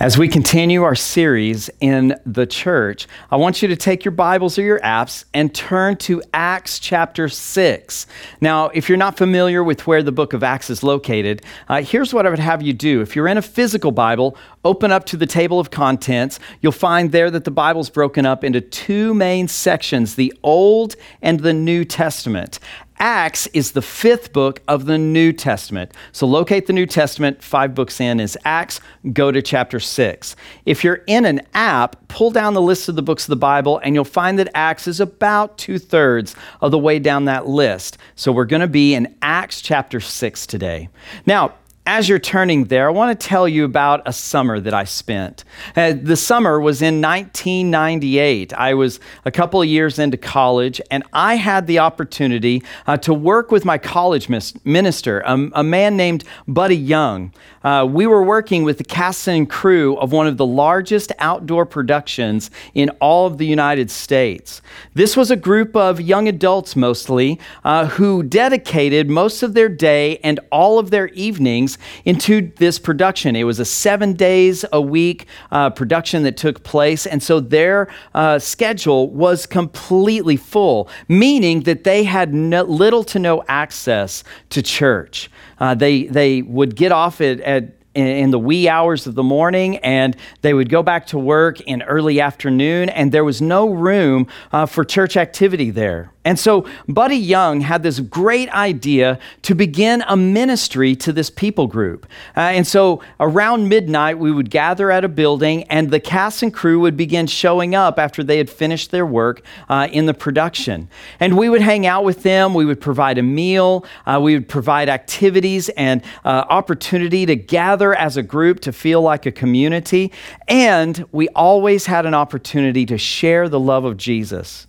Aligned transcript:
As 0.00 0.16
we 0.16 0.28
continue 0.28 0.82
our 0.82 0.94
series 0.94 1.68
in 1.78 2.18
the 2.24 2.46
church, 2.46 3.06
I 3.30 3.36
want 3.36 3.60
you 3.60 3.68
to 3.68 3.76
take 3.76 4.02
your 4.02 4.12
Bibles 4.12 4.58
or 4.58 4.62
your 4.62 4.80
apps 4.80 5.26
and 5.34 5.54
turn 5.54 5.98
to 5.98 6.22
Acts 6.32 6.78
chapter 6.78 7.28
6. 7.28 8.06
Now, 8.40 8.68
if 8.68 8.88
you're 8.88 8.96
not 8.96 9.18
familiar 9.18 9.62
with 9.62 9.86
where 9.86 10.02
the 10.02 10.10
book 10.10 10.32
of 10.32 10.42
Acts 10.42 10.70
is 10.70 10.82
located, 10.82 11.42
uh, 11.68 11.82
here's 11.82 12.14
what 12.14 12.26
I 12.26 12.30
would 12.30 12.38
have 12.38 12.62
you 12.62 12.72
do. 12.72 13.02
If 13.02 13.14
you're 13.14 13.28
in 13.28 13.36
a 13.36 13.42
physical 13.42 13.92
Bible, 13.92 14.38
open 14.64 14.90
up 14.90 15.04
to 15.04 15.18
the 15.18 15.26
table 15.26 15.60
of 15.60 15.70
contents. 15.70 16.40
You'll 16.62 16.72
find 16.72 17.12
there 17.12 17.30
that 17.30 17.44
the 17.44 17.50
Bible's 17.50 17.90
broken 17.90 18.24
up 18.24 18.42
into 18.42 18.62
two 18.62 19.12
main 19.12 19.48
sections 19.48 20.14
the 20.14 20.32
Old 20.42 20.96
and 21.20 21.40
the 21.40 21.52
New 21.52 21.84
Testament. 21.84 22.58
Acts 23.00 23.46
is 23.48 23.72
the 23.72 23.80
fifth 23.82 24.32
book 24.32 24.60
of 24.68 24.84
the 24.84 24.98
New 24.98 25.32
Testament. 25.32 25.92
So 26.12 26.26
locate 26.26 26.66
the 26.66 26.74
New 26.74 26.84
Testament, 26.84 27.42
five 27.42 27.74
books 27.74 27.98
in 27.98 28.20
is 28.20 28.36
Acts, 28.44 28.78
go 29.14 29.32
to 29.32 29.40
chapter 29.40 29.80
six. 29.80 30.36
If 30.66 30.84
you're 30.84 31.02
in 31.06 31.24
an 31.24 31.40
app, 31.54 32.08
pull 32.08 32.30
down 32.30 32.52
the 32.52 32.60
list 32.60 32.90
of 32.90 32.96
the 32.96 33.02
books 33.02 33.24
of 33.24 33.30
the 33.30 33.36
Bible 33.36 33.80
and 33.82 33.94
you'll 33.94 34.04
find 34.04 34.38
that 34.38 34.50
Acts 34.54 34.86
is 34.86 35.00
about 35.00 35.56
two 35.56 35.78
thirds 35.78 36.36
of 36.60 36.70
the 36.70 36.78
way 36.78 36.98
down 36.98 37.24
that 37.24 37.46
list. 37.48 37.96
So 38.16 38.32
we're 38.32 38.44
going 38.44 38.60
to 38.60 38.68
be 38.68 38.94
in 38.94 39.16
Acts 39.22 39.62
chapter 39.62 39.98
six 40.00 40.46
today. 40.46 40.90
Now, 41.24 41.54
as 41.90 42.08
you're 42.08 42.20
turning 42.20 42.66
there, 42.66 42.86
I 42.86 42.92
want 42.92 43.18
to 43.18 43.26
tell 43.26 43.48
you 43.48 43.64
about 43.64 44.02
a 44.06 44.12
summer 44.12 44.60
that 44.60 44.72
I 44.72 44.84
spent. 44.84 45.42
Uh, 45.74 45.92
the 46.00 46.14
summer 46.14 46.60
was 46.60 46.82
in 46.82 47.02
1998. 47.02 48.52
I 48.52 48.74
was 48.74 49.00
a 49.24 49.32
couple 49.32 49.60
of 49.60 49.66
years 49.66 49.98
into 49.98 50.16
college, 50.16 50.80
and 50.92 51.02
I 51.12 51.34
had 51.34 51.66
the 51.66 51.80
opportunity 51.80 52.62
uh, 52.86 52.96
to 52.98 53.12
work 53.12 53.50
with 53.50 53.64
my 53.64 53.76
college 53.76 54.28
mis- 54.28 54.54
minister, 54.64 55.18
a, 55.26 55.50
a, 55.54 55.64
man 55.64 55.96
named 55.96 56.22
Buddy 56.46 56.76
Young. 56.76 57.32
Uh, 57.64 57.84
we 57.90 58.06
were 58.06 58.22
working 58.22 58.62
with 58.62 58.78
the 58.78 58.84
cast 58.84 59.26
and 59.26 59.50
crew 59.50 59.96
of 59.96 60.12
one 60.12 60.28
of 60.28 60.36
the 60.36 60.46
largest 60.46 61.10
outdoor 61.18 61.66
productions 61.66 62.52
in 62.72 62.88
all 63.00 63.26
of 63.26 63.38
the 63.38 63.46
United 63.46 63.90
States. 63.90 64.62
This 64.94 65.16
was 65.16 65.32
a 65.32 65.36
group 65.36 65.74
of 65.74 66.00
young 66.00 66.28
adults 66.28 66.76
mostly 66.76 67.40
uh, 67.64 67.86
who 67.86 68.22
dedicated 68.22 69.10
most 69.10 69.42
of 69.42 69.54
their 69.54 69.68
day 69.68 70.18
and 70.18 70.38
all 70.52 70.78
of 70.78 70.90
their 70.90 71.08
evenings 71.08 71.78
into 72.04 72.52
this 72.56 72.78
production. 72.78 73.36
It 73.36 73.44
was 73.44 73.60
a 73.60 73.64
seven 73.64 74.14
days 74.14 74.64
a 74.72 74.80
week 74.80 75.26
uh, 75.50 75.70
production 75.70 76.22
that 76.24 76.36
took 76.36 76.62
place, 76.62 77.06
and 77.06 77.22
so 77.22 77.40
their 77.40 77.88
uh, 78.14 78.38
schedule 78.38 79.10
was 79.10 79.46
completely 79.46 80.36
full, 80.36 80.88
meaning 81.08 81.62
that 81.62 81.84
they 81.84 82.04
had 82.04 82.34
no, 82.34 82.62
little 82.62 83.04
to 83.04 83.18
no 83.18 83.42
access 83.48 84.24
to 84.50 84.62
church. 84.62 85.30
Uh, 85.58 85.74
they, 85.74 86.04
they 86.04 86.42
would 86.42 86.76
get 86.76 86.92
off 86.92 87.20
at, 87.20 87.40
at 87.40 87.79
in 87.94 88.30
the 88.30 88.38
wee 88.38 88.68
hours 88.68 89.06
of 89.08 89.16
the 89.16 89.22
morning 89.22 89.76
and 89.78 90.16
they 90.42 90.54
would 90.54 90.68
go 90.68 90.82
back 90.82 91.06
to 91.06 91.18
work 91.18 91.60
in 91.62 91.82
early 91.82 92.20
afternoon 92.20 92.88
and 92.88 93.10
there 93.10 93.24
was 93.24 93.42
no 93.42 93.68
room 93.68 94.28
uh, 94.52 94.64
for 94.64 94.84
church 94.84 95.16
activity 95.16 95.70
there 95.70 96.12
and 96.22 96.38
so 96.38 96.66
Buddy 96.86 97.16
Young 97.16 97.62
had 97.62 97.82
this 97.82 97.98
great 97.98 98.50
idea 98.50 99.18
to 99.42 99.54
begin 99.54 100.04
a 100.06 100.18
ministry 100.18 100.94
to 100.96 101.14
this 101.14 101.30
people 101.30 101.66
group. 101.66 102.06
Uh, 102.36 102.40
and 102.40 102.66
so 102.66 103.00
around 103.18 103.70
midnight, 103.70 104.18
we 104.18 104.30
would 104.30 104.50
gather 104.50 104.90
at 104.90 105.02
a 105.02 105.08
building, 105.08 105.62
and 105.64 105.90
the 105.90 106.00
cast 106.00 106.42
and 106.42 106.52
crew 106.52 106.78
would 106.80 106.96
begin 106.96 107.26
showing 107.26 107.74
up 107.74 107.98
after 107.98 108.22
they 108.22 108.36
had 108.36 108.50
finished 108.50 108.90
their 108.90 109.06
work 109.06 109.40
uh, 109.70 109.88
in 109.90 110.04
the 110.04 110.12
production. 110.12 110.90
And 111.20 111.38
we 111.38 111.48
would 111.48 111.62
hang 111.62 111.86
out 111.86 112.04
with 112.04 112.22
them, 112.22 112.52
we 112.52 112.66
would 112.66 112.82
provide 112.82 113.16
a 113.16 113.22
meal, 113.22 113.86
uh, 114.04 114.20
we 114.22 114.34
would 114.34 114.48
provide 114.48 114.90
activities 114.90 115.70
and 115.70 116.02
uh, 116.26 116.44
opportunity 116.50 117.24
to 117.24 117.34
gather 117.34 117.79
as 117.82 118.16
a 118.16 118.22
group 118.22 118.60
to 118.60 118.72
feel 118.72 119.02
like 119.02 119.26
a 119.26 119.32
community. 119.32 120.12
And 120.48 121.04
we 121.12 121.28
always 121.28 121.86
had 121.86 122.06
an 122.06 122.14
opportunity 122.14 122.86
to 122.86 122.98
share 122.98 123.48
the 123.48 123.60
love 123.60 123.84
of 123.84 123.96
Jesus. 123.96 124.66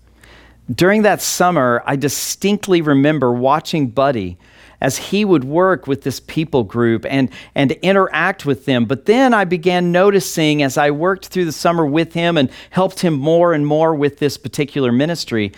During 0.74 1.02
that 1.02 1.22
summer, 1.22 1.84
I 1.86 1.96
distinctly 1.96 2.82
remember 2.82 3.32
watching 3.32 3.90
Buddy 3.90 4.38
as 4.82 4.98
he 4.98 5.24
would 5.24 5.44
work 5.44 5.86
with 5.86 6.02
this 6.02 6.20
people 6.20 6.64
group 6.64 7.06
and, 7.08 7.30
and 7.54 7.72
interact 7.84 8.46
with 8.46 8.66
them. 8.66 8.86
But 8.86 9.06
then 9.06 9.34
I 9.34 9.46
began 9.46 9.92
noticing 9.92 10.64
as 10.64 10.78
I 10.78 10.92
worked 10.92 11.28
through 11.28 11.46
the 11.46 11.52
summer 11.52 11.86
with 11.86 12.14
him 12.14 12.36
and 12.36 12.50
helped 12.72 13.02
him 13.02 13.14
more 13.14 13.54
and 13.54 13.66
more 13.66 13.94
with 13.94 14.18
this 14.18 14.38
particular 14.38 14.92
ministry, 14.92 15.52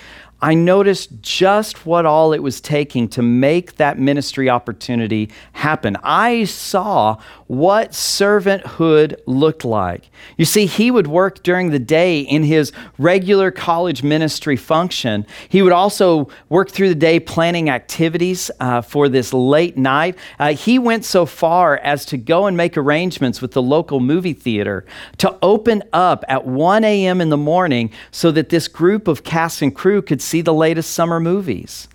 I 0.44 0.56
noticed 0.56 1.22
just 1.22 1.86
what 1.86 2.06
all 2.06 2.34
it 2.34 2.44
was 2.44 2.60
taking 2.60 3.08
to 3.10 3.22
make 3.22 3.78
that 3.78 3.98
ministry 3.98 4.50
opportunity 4.50 5.30
happen. 5.54 5.96
I 6.04 6.44
saw 6.44 7.18
what 7.48 7.92
servanthood 7.92 9.16
looked 9.26 9.64
like. 9.64 10.10
You 10.36 10.44
see, 10.44 10.66
he 10.66 10.92
would 10.92 11.08
work 11.08 11.44
during 11.44 11.70
the 11.70 11.80
day 11.80 12.20
in 12.20 12.44
his 12.44 12.74
regular 12.98 13.52
college 13.52 14.04
ministry 14.04 14.58
function. 14.58 15.26
He 15.48 15.62
would 15.62 15.72
also 15.72 16.28
work 16.50 16.72
through 16.72 16.90
the 16.90 16.96
day 16.96 17.22
planning 17.22 17.70
activities 17.70 18.52
uh, 18.60 18.82
for 18.82 19.08
this 19.08 19.32
late 19.32 19.78
night. 19.78 20.18
Uh, 20.40 20.56
he 20.56 20.78
went 20.78 21.06
so 21.06 21.26
far 21.26 21.78
as 21.78 22.06
to 22.08 22.18
go 22.18 22.48
and 22.48 22.58
make 22.58 22.76
arrangements 22.76 23.42
with 23.42 23.54
the 23.54 23.62
local 23.62 24.02
movie 24.02 24.34
theater 24.34 24.86
to 25.20 25.38
open 25.42 25.84
up 25.94 26.26
at 26.28 26.46
1 26.46 26.84
a.m. 26.84 27.22
in 27.22 27.30
the 27.30 27.38
morning 27.38 27.92
so 28.12 28.30
that 28.32 28.50
this 28.50 28.68
group 28.68 29.08
of 29.08 29.24
cast 29.24 29.62
and 29.62 29.74
crew 29.74 30.02
could 30.02 30.22
see 30.34 30.42
the 30.42 30.54
latest 30.54 30.94
summer 30.94 31.20
movies. 31.20 31.88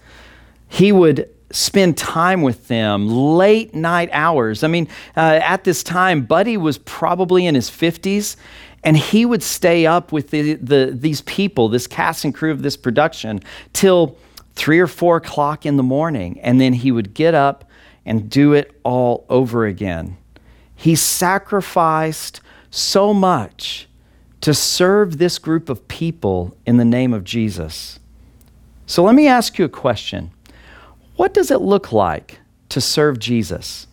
He 0.69 0.93
would 0.93 1.29
spend 1.51 1.99
time 1.99 2.43
with 2.43 2.69
them, 2.69 3.09
late 3.09 3.75
night 3.75 4.11
hours. 4.13 4.63
I 4.63 4.69
mean, 4.69 4.87
uh, 5.17 5.41
at 5.43 5.65
this 5.65 5.83
time, 5.83 6.23
Buddy 6.23 6.57
was 6.57 6.79
probably 6.79 7.47
in 7.47 7.57
his 7.57 7.69
50s, 7.69 8.37
and 8.85 8.97
he 8.97 9.27
would 9.27 9.43
stay 9.43 9.87
up 9.87 10.13
with 10.13 10.31
the, 10.31 10.55
the, 10.55 10.93
these 10.95 11.21
people, 11.23 11.69
this 11.69 11.89
cast 11.89 12.25
and 12.25 12.33
crew 12.33 12.53
of 12.53 12.63
this 12.63 12.77
production, 12.77 13.41
till 13.73 14.17
three 14.55 14.79
or 14.79 14.87
four 14.87 15.17
o'clock 15.17 15.67
in 15.67 15.77
the 15.77 15.83
morning. 15.83 16.39
And 16.41 16.61
then 16.61 16.75
he 16.75 16.93
would 16.93 17.15
get 17.15 17.35
up 17.35 17.65
and 18.07 18.31
do 18.31 18.53
it 18.53 18.71
all 18.85 19.27
over 19.29 19.67
again. 19.67 20.17
He 20.77 20.95
sacrificed 20.95 22.41
so 22.71 23.13
much 23.13 23.89
to 24.43 24.55
serve 24.55 25.19
this 25.19 25.41
group 25.41 25.69
of 25.69 25.89
people 25.89 26.57
in 26.65 26.77
the 26.77 26.85
name 26.85 27.13
of 27.13 27.25
Jesus. 27.25 27.98
So 28.89 29.05
let 29.05 29.15
me 29.15 29.29
ask 29.29 29.59
you 29.59 29.67
a 29.67 29.69
question 29.69 30.31
What 31.17 31.35
does 31.35 31.51
it 31.51 31.61
look 31.61 31.93
like 31.93 32.41
to 32.71 32.81
serve 32.81 33.19
Jesus? 33.19 33.87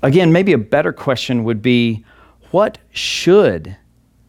Again, 0.00 0.32
maybe 0.32 0.54
a 0.54 0.58
better 0.58 0.94
question 0.94 1.44
would 1.44 1.60
be 1.60 2.02
What 2.50 2.78
should 2.90 3.76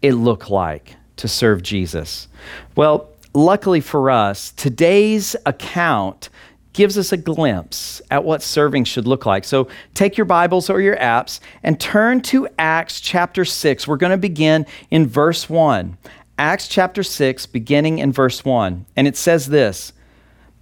it 0.02 0.14
look 0.14 0.50
like 0.50 0.98
to 1.16 1.30
serve 1.30 1.64
Jesus? 1.64 2.28
Well, 2.76 3.10
luckily 3.34 3.80
for 3.80 4.12
us, 4.12 4.52
today's 4.52 5.34
account 5.46 6.30
gives 6.74 6.98
us 6.98 7.14
a 7.14 7.18
glimpse 7.18 8.02
at 8.12 8.26
what 8.26 8.42
serving 8.42 8.84
should 8.84 9.08
look 9.08 9.26
like. 9.26 9.46
So 9.46 9.70
take 9.94 10.18
your 10.18 10.26
Bibles 10.26 10.70
or 10.70 10.82
your 10.82 10.98
apps 10.98 11.40
and 11.62 11.80
turn 11.80 12.20
to 12.24 12.50
Acts 12.58 13.00
chapter 13.00 13.46
6. 13.46 13.88
We're 13.88 13.96
going 13.96 14.12
to 14.12 14.18
begin 14.18 14.66
in 14.92 15.08
verse 15.08 15.50
1. 15.50 15.98
Acts 16.38 16.68
chapter 16.68 17.04
6, 17.04 17.46
beginning 17.46 18.00
in 18.00 18.12
verse 18.12 18.44
1. 18.44 18.86
And 18.96 19.08
it 19.08 19.16
says 19.16 19.48
this 19.48 19.94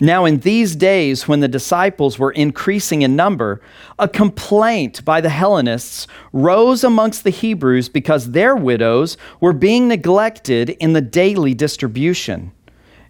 Now, 0.01 0.25
in 0.25 0.39
these 0.39 0.75
days, 0.75 1.29
when 1.29 1.39
the 1.39 1.47
disciples 1.47 2.19
were 2.19 2.31
increasing 2.31 3.03
in 3.03 3.15
number, 3.15 3.61
a 3.97 4.09
complaint 4.09 5.05
by 5.05 5.21
the 5.21 5.29
Hellenists 5.29 6.07
rose 6.33 6.83
amongst 6.83 7.23
the 7.23 7.29
Hebrews 7.29 7.87
because 7.87 8.31
their 8.31 8.53
widows 8.53 9.15
were 9.39 9.53
being 9.53 9.87
neglected 9.87 10.71
in 10.71 10.91
the 10.91 11.01
daily 11.01 11.53
distribution. 11.53 12.51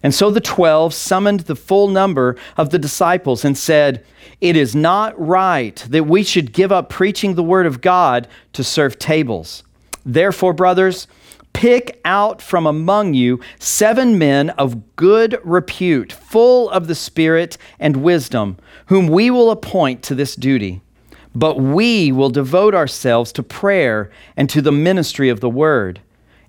And 0.04 0.14
so 0.14 0.30
the 0.30 0.40
twelve 0.40 0.94
summoned 0.94 1.40
the 1.40 1.56
full 1.56 1.88
number 1.88 2.36
of 2.56 2.70
the 2.70 2.78
disciples 2.78 3.44
and 3.44 3.58
said, 3.58 4.04
It 4.40 4.56
is 4.56 4.74
not 4.74 5.18
right 5.18 5.76
that 5.88 6.06
we 6.06 6.22
should 6.22 6.52
give 6.52 6.70
up 6.70 6.90
preaching 6.90 7.34
the 7.34 7.42
word 7.42 7.66
of 7.66 7.80
God 7.80 8.28
to 8.52 8.62
serve 8.62 9.00
tables. 9.00 9.64
Therefore, 10.04 10.52
brothers, 10.52 11.06
Pick 11.52 12.00
out 12.04 12.42
from 12.42 12.66
among 12.66 13.14
you 13.14 13.40
seven 13.58 14.18
men 14.18 14.50
of 14.50 14.96
good 14.96 15.38
repute, 15.44 16.12
full 16.12 16.70
of 16.70 16.86
the 16.86 16.94
Spirit 16.94 17.56
and 17.78 17.98
wisdom, 17.98 18.56
whom 18.86 19.06
we 19.06 19.30
will 19.30 19.50
appoint 19.50 20.02
to 20.04 20.14
this 20.14 20.34
duty. 20.34 20.80
But 21.34 21.58
we 21.58 22.12
will 22.12 22.30
devote 22.30 22.74
ourselves 22.74 23.32
to 23.32 23.42
prayer 23.42 24.10
and 24.36 24.50
to 24.50 24.60
the 24.60 24.72
ministry 24.72 25.28
of 25.28 25.40
the 25.40 25.50
word. 25.50 26.00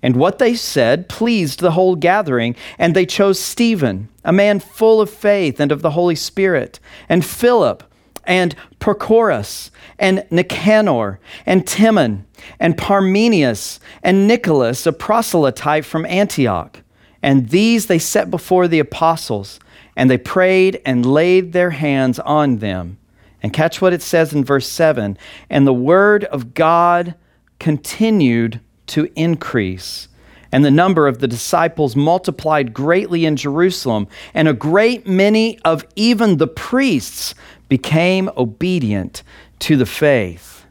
And 0.02 0.16
what 0.16 0.38
they 0.38 0.54
said 0.54 1.08
pleased 1.08 1.60
the 1.60 1.70
whole 1.70 1.96
gathering, 1.96 2.56
and 2.78 2.94
they 2.94 3.06
chose 3.06 3.40
Stephen, 3.40 4.10
a 4.22 4.34
man 4.34 4.60
full 4.60 5.00
of 5.00 5.08
faith 5.08 5.58
and 5.60 5.72
of 5.72 5.80
the 5.80 5.92
Holy 5.92 6.14
Spirit, 6.14 6.78
and 7.08 7.24
Philip, 7.24 7.82
and 8.26 8.54
Prochorus, 8.80 9.70
and 9.98 10.26
Nicanor, 10.30 11.20
and 11.46 11.66
Timon, 11.66 12.26
and 12.58 12.76
Parmenius, 12.76 13.80
and 14.02 14.26
Nicholas, 14.26 14.86
a 14.86 14.92
proselyte 14.92 15.84
from 15.84 16.06
Antioch. 16.06 16.80
And 17.22 17.48
these 17.48 17.86
they 17.86 17.98
set 17.98 18.30
before 18.30 18.68
the 18.68 18.80
apostles, 18.80 19.58
and 19.96 20.10
they 20.10 20.18
prayed 20.18 20.80
and 20.84 21.06
laid 21.06 21.52
their 21.52 21.70
hands 21.70 22.18
on 22.18 22.58
them. 22.58 22.98
And 23.42 23.52
catch 23.52 23.80
what 23.80 23.92
it 23.92 24.02
says 24.02 24.32
in 24.32 24.44
verse 24.44 24.66
7 24.66 25.18
And 25.50 25.66
the 25.66 25.72
word 25.72 26.24
of 26.24 26.54
God 26.54 27.14
continued 27.58 28.60
to 28.88 29.10
increase. 29.16 30.08
And 30.52 30.64
the 30.64 30.70
number 30.70 31.08
of 31.08 31.18
the 31.18 31.26
disciples 31.26 31.96
multiplied 31.96 32.72
greatly 32.72 33.24
in 33.24 33.36
Jerusalem, 33.36 34.06
and 34.34 34.46
a 34.46 34.52
great 34.52 35.06
many 35.06 35.58
of 35.64 35.84
even 35.96 36.36
the 36.36 36.46
priests 36.46 37.34
became 37.68 38.30
obedient 38.36 39.22
to 39.60 39.76
the 39.76 39.86
faith. 39.86 40.64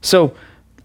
So, 0.00 0.34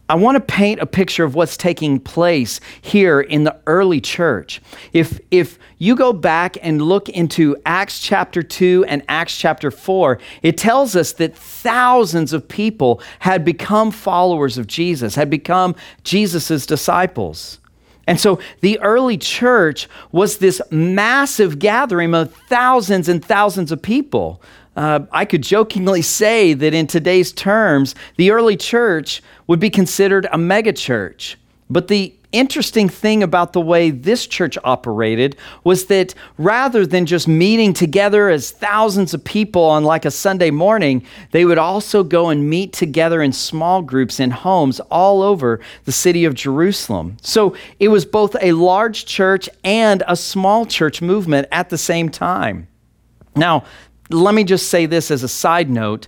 I 0.10 0.16
want 0.16 0.38
to 0.38 0.40
paint 0.42 0.82
a 0.82 0.88
picture 0.88 1.24
of 1.24 1.36
what's 1.36 1.56
taking 1.56 2.00
place 2.00 2.60
here 2.82 3.22
in 3.22 3.44
the 3.44 3.56
early 3.68 4.02
church. 4.02 4.60
If, 4.92 5.20
if 5.30 5.60
you 5.78 5.96
go 5.96 6.14
back 6.14 6.58
and 6.64 6.82
look 6.82 7.10
into 7.10 7.56
Acts 7.64 8.00
chapter 8.00 8.42
2 8.42 8.86
and 8.88 9.04
Acts 9.08 9.38
chapter 9.38 9.70
4, 9.70 10.18
it 10.42 10.58
tells 10.58 10.96
us 10.96 11.14
that 11.14 11.38
thousands 11.38 12.34
of 12.34 12.48
people 12.48 13.04
had 13.20 13.46
become 13.46 13.92
followers 13.92 14.58
of 14.58 14.66
Jesus, 14.66 15.14
had 15.14 15.30
become 15.30 15.76
Jesus' 16.04 16.66
disciples. 16.66 17.60
And 18.08 18.20
so 18.20 18.40
the 18.62 18.80
early 18.80 19.20
church 19.20 19.88
was 20.12 20.40
this 20.40 20.60
massive 20.72 21.60
gathering 21.60 22.16
of 22.16 22.34
thousands 22.34 23.08
and 23.08 23.24
thousands 23.24 23.72
of 23.72 23.80
people. 23.80 24.42
Uh, 24.80 25.06
I 25.12 25.26
could 25.26 25.44
jokingly 25.44 26.02
say 26.02 26.54
that 26.54 26.74
in 26.74 26.88
today's 26.88 27.34
terms, 27.34 27.96
the 28.16 28.32
early 28.32 28.56
church 28.56 29.22
would 29.46 29.60
be 29.60 29.70
considered 29.70 30.26
a 30.28 30.38
megachurch. 30.38 31.36
But 31.70 31.90
the 31.90 32.16
interesting 32.32 32.88
thing 32.88 33.22
about 33.22 33.52
the 33.52 33.60
way 33.60 33.90
this 33.90 34.26
church 34.26 34.58
operated 34.64 35.36
was 35.66 35.88
that 35.88 36.16
rather 36.38 36.86
than 36.86 37.06
just 37.06 37.28
meeting 37.28 37.74
together 37.74 38.30
as 38.30 38.52
thousands 38.52 39.14
of 39.14 39.22
people 39.26 39.66
on 39.66 39.84
like 39.84 40.06
a 40.06 40.12
Sunday 40.12 40.50
morning, 40.50 41.04
they 41.32 41.44
would 41.44 41.58
also 41.58 42.02
go 42.02 42.30
and 42.30 42.50
meet 42.50 42.72
together 42.72 43.22
in 43.22 43.34
small 43.34 43.82
groups 43.82 44.18
in 44.18 44.32
homes 44.32 44.80
all 44.90 45.22
over 45.22 45.60
the 45.84 45.92
city 45.92 46.24
of 46.24 46.36
Jerusalem. 46.36 47.18
So 47.22 47.54
it 47.82 47.90
was 47.90 48.06
both 48.06 48.34
a 48.42 48.54
large 48.54 49.06
church 49.06 49.50
and 49.66 50.04
a 50.08 50.16
small 50.16 50.66
church 50.66 51.02
movement 51.02 51.50
at 51.52 51.68
the 51.68 51.78
same 51.78 52.08
time. 52.08 52.70
Now, 53.36 53.64
let 54.10 54.34
me 54.34 54.44
just 54.44 54.70
say 54.70 54.86
this 54.86 55.12
as 55.12 55.24
a 55.24 55.28
side 55.28 55.70
note 55.70 56.08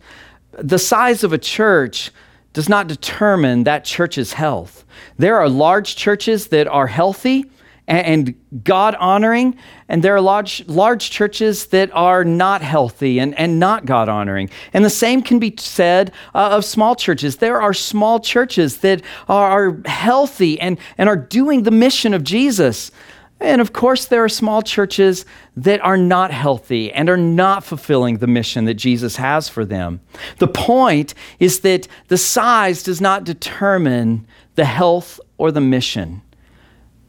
the 0.54 0.80
size 0.80 1.24
of 1.24 1.34
a 1.34 1.38
church 1.38 2.12
does 2.54 2.68
not 2.68 2.88
determine 2.88 3.64
that 3.64 3.86
church's 3.86 4.34
health. 4.34 4.84
There 5.18 5.38
are 5.38 5.48
large 5.48 5.96
churches 5.96 6.48
that 6.48 6.68
are 6.68 6.88
healthy 6.88 7.50
and 7.88 8.36
God 8.64 8.96
honoring, 8.96 9.58
and 9.90 10.04
there 10.04 10.16
are 10.16 10.22
large, 10.22 10.66
large 10.68 11.10
churches 11.10 11.68
that 11.68 11.90
are 11.94 12.24
not 12.24 12.62
healthy 12.62 13.20
and, 13.20 13.38
and 13.38 13.60
not 13.60 13.86
God 13.86 14.08
honoring. 14.08 14.50
And 14.72 14.86
the 14.86 14.90
same 14.90 15.22
can 15.22 15.40
be 15.40 15.56
said 15.58 16.12
uh, 16.34 16.50
of 16.52 16.64
small 16.64 16.96
churches. 16.96 17.38
There 17.38 17.62
are 17.62 17.74
small 17.74 18.20
churches 18.20 18.78
that 18.78 19.02
are 19.28 19.82
healthy 19.86 20.60
and, 20.60 20.78
and 20.98 21.10
are 21.10 21.18
doing 21.18 21.64
the 21.64 21.72
mission 21.72 22.14
of 22.14 22.24
Jesus, 22.24 22.92
and 23.42 23.60
of 23.60 23.74
course, 23.74 24.06
there 24.06 24.24
are 24.24 24.30
small 24.30 24.62
churches 24.62 25.26
that 25.58 25.82
are 25.82 25.98
not 25.98 26.32
healthy 26.32 26.92
and 26.92 27.10
are 27.10 27.18
not 27.18 27.64
fulfilling 27.64 28.18
the 28.18 28.28
mission 28.28 28.66
that 28.66 28.76
Jesus 28.76 29.16
has 29.16 29.50
for 29.50 29.66
them. 29.66 30.00
The 30.38 30.48
point 30.48 31.14
is 31.40 31.62
that 31.62 31.88
the 32.08 32.18
size 32.18 32.84
does 32.84 33.02
not 33.02 33.24
determine 33.24 34.28
the 34.56 34.66
health 34.66 35.20
or 35.38 35.52
the 35.52 35.62
mission. 35.62 36.22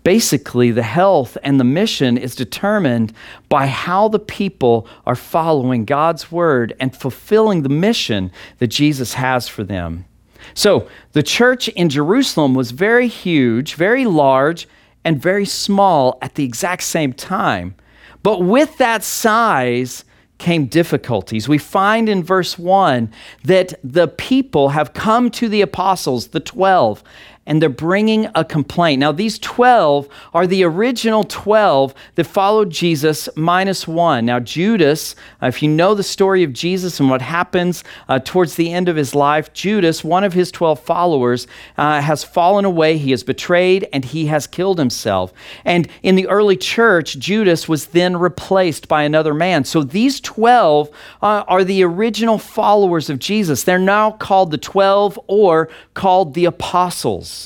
Basically, 0.05 0.70
the 0.70 0.82
health 0.82 1.37
and 1.44 1.61
the 1.61 1.64
mission 1.64 2.19
is 2.19 2.35
determined 2.35 3.12
by 3.49 3.67
how 3.67 4.08
the 4.08 4.19
people 4.19 4.88
are 5.06 5.14
following 5.14 5.85
God's 5.85 6.32
word 6.32 6.75
and 6.81 6.96
fulfilling 6.96 7.62
the 7.62 7.69
mission 7.69 8.32
that 8.58 8.69
Jesus 8.69 9.14
has 9.14 9.49
for 9.49 9.62
them. 9.62 10.06
So, 10.55 10.88
the 11.12 11.23
church 11.23 11.69
in 11.69 11.88
Jerusalem 11.88 12.55
was 12.55 12.73
very 12.73 13.06
huge, 13.06 13.75
very 13.75 14.06
large 14.06 14.67
and 15.04 15.20
very 15.20 15.46
small 15.46 16.19
at 16.22 16.34
the 16.34 16.44
exact 16.44 16.82
same 16.82 17.12
time. 17.12 17.75
But 18.22 18.40
with 18.40 18.78
that 18.78 19.02
size 19.02 20.04
came 20.38 20.66
difficulties. 20.66 21.49
We 21.49 21.58
find 21.58 22.08
in 22.08 22.25
verse 22.25 22.58
1 22.58 23.12
that 23.44 23.75
the 23.84 24.08
people 24.08 24.70
have 24.70 24.93
come 24.93 25.31
to 25.31 25.49
the 25.49 25.62
apostles, 25.62 26.28
the 26.28 26.40
12, 26.40 27.02
and 27.46 27.60
they're 27.60 27.68
bringing 27.68 28.28
a 28.34 28.44
complaint. 28.44 29.00
Now, 29.00 29.10
these 29.10 29.38
12 29.38 30.08
are 30.32 30.46
the 30.46 30.62
original 30.62 31.24
12 31.24 31.92
that 32.14 32.24
followed 32.24 32.70
Jesus 32.70 33.28
minus 33.36 33.88
one. 33.88 34.26
Now, 34.26 34.38
Judas, 34.38 35.16
uh, 35.42 35.46
if 35.46 35.62
you 35.62 35.68
know 35.68 35.94
the 35.94 36.02
story 36.02 36.44
of 36.44 36.52
Jesus 36.52 37.00
and 37.00 37.10
what 37.10 37.20
happens 37.20 37.82
uh, 38.08 38.20
towards 38.20 38.54
the 38.54 38.72
end 38.72 38.88
of 38.88 38.96
his 38.96 39.14
life, 39.14 39.52
Judas, 39.52 40.04
one 40.04 40.22
of 40.22 40.32
his 40.32 40.52
12 40.52 40.78
followers, 40.80 41.46
uh, 41.76 42.00
has 42.00 42.22
fallen 42.22 42.64
away. 42.64 42.96
He 42.96 43.12
is 43.12 43.24
betrayed 43.24 43.88
and 43.92 44.04
he 44.04 44.26
has 44.26 44.46
killed 44.46 44.78
himself. 44.78 45.32
And 45.64 45.88
in 46.02 46.14
the 46.14 46.28
early 46.28 46.56
church, 46.56 47.18
Judas 47.18 47.68
was 47.68 47.86
then 47.86 48.16
replaced 48.16 48.86
by 48.86 49.02
another 49.02 49.34
man. 49.34 49.64
So 49.64 49.82
these 49.82 50.20
12 50.20 50.90
uh, 51.22 51.44
are 51.48 51.64
the 51.64 51.82
original 51.82 52.38
followers 52.38 53.10
of 53.10 53.18
Jesus. 53.18 53.64
They're 53.64 53.78
now 53.78 54.12
called 54.12 54.52
the 54.52 54.58
12 54.58 55.18
or 55.26 55.68
called 55.94 56.34
the 56.34 56.44
apostles. 56.44 57.41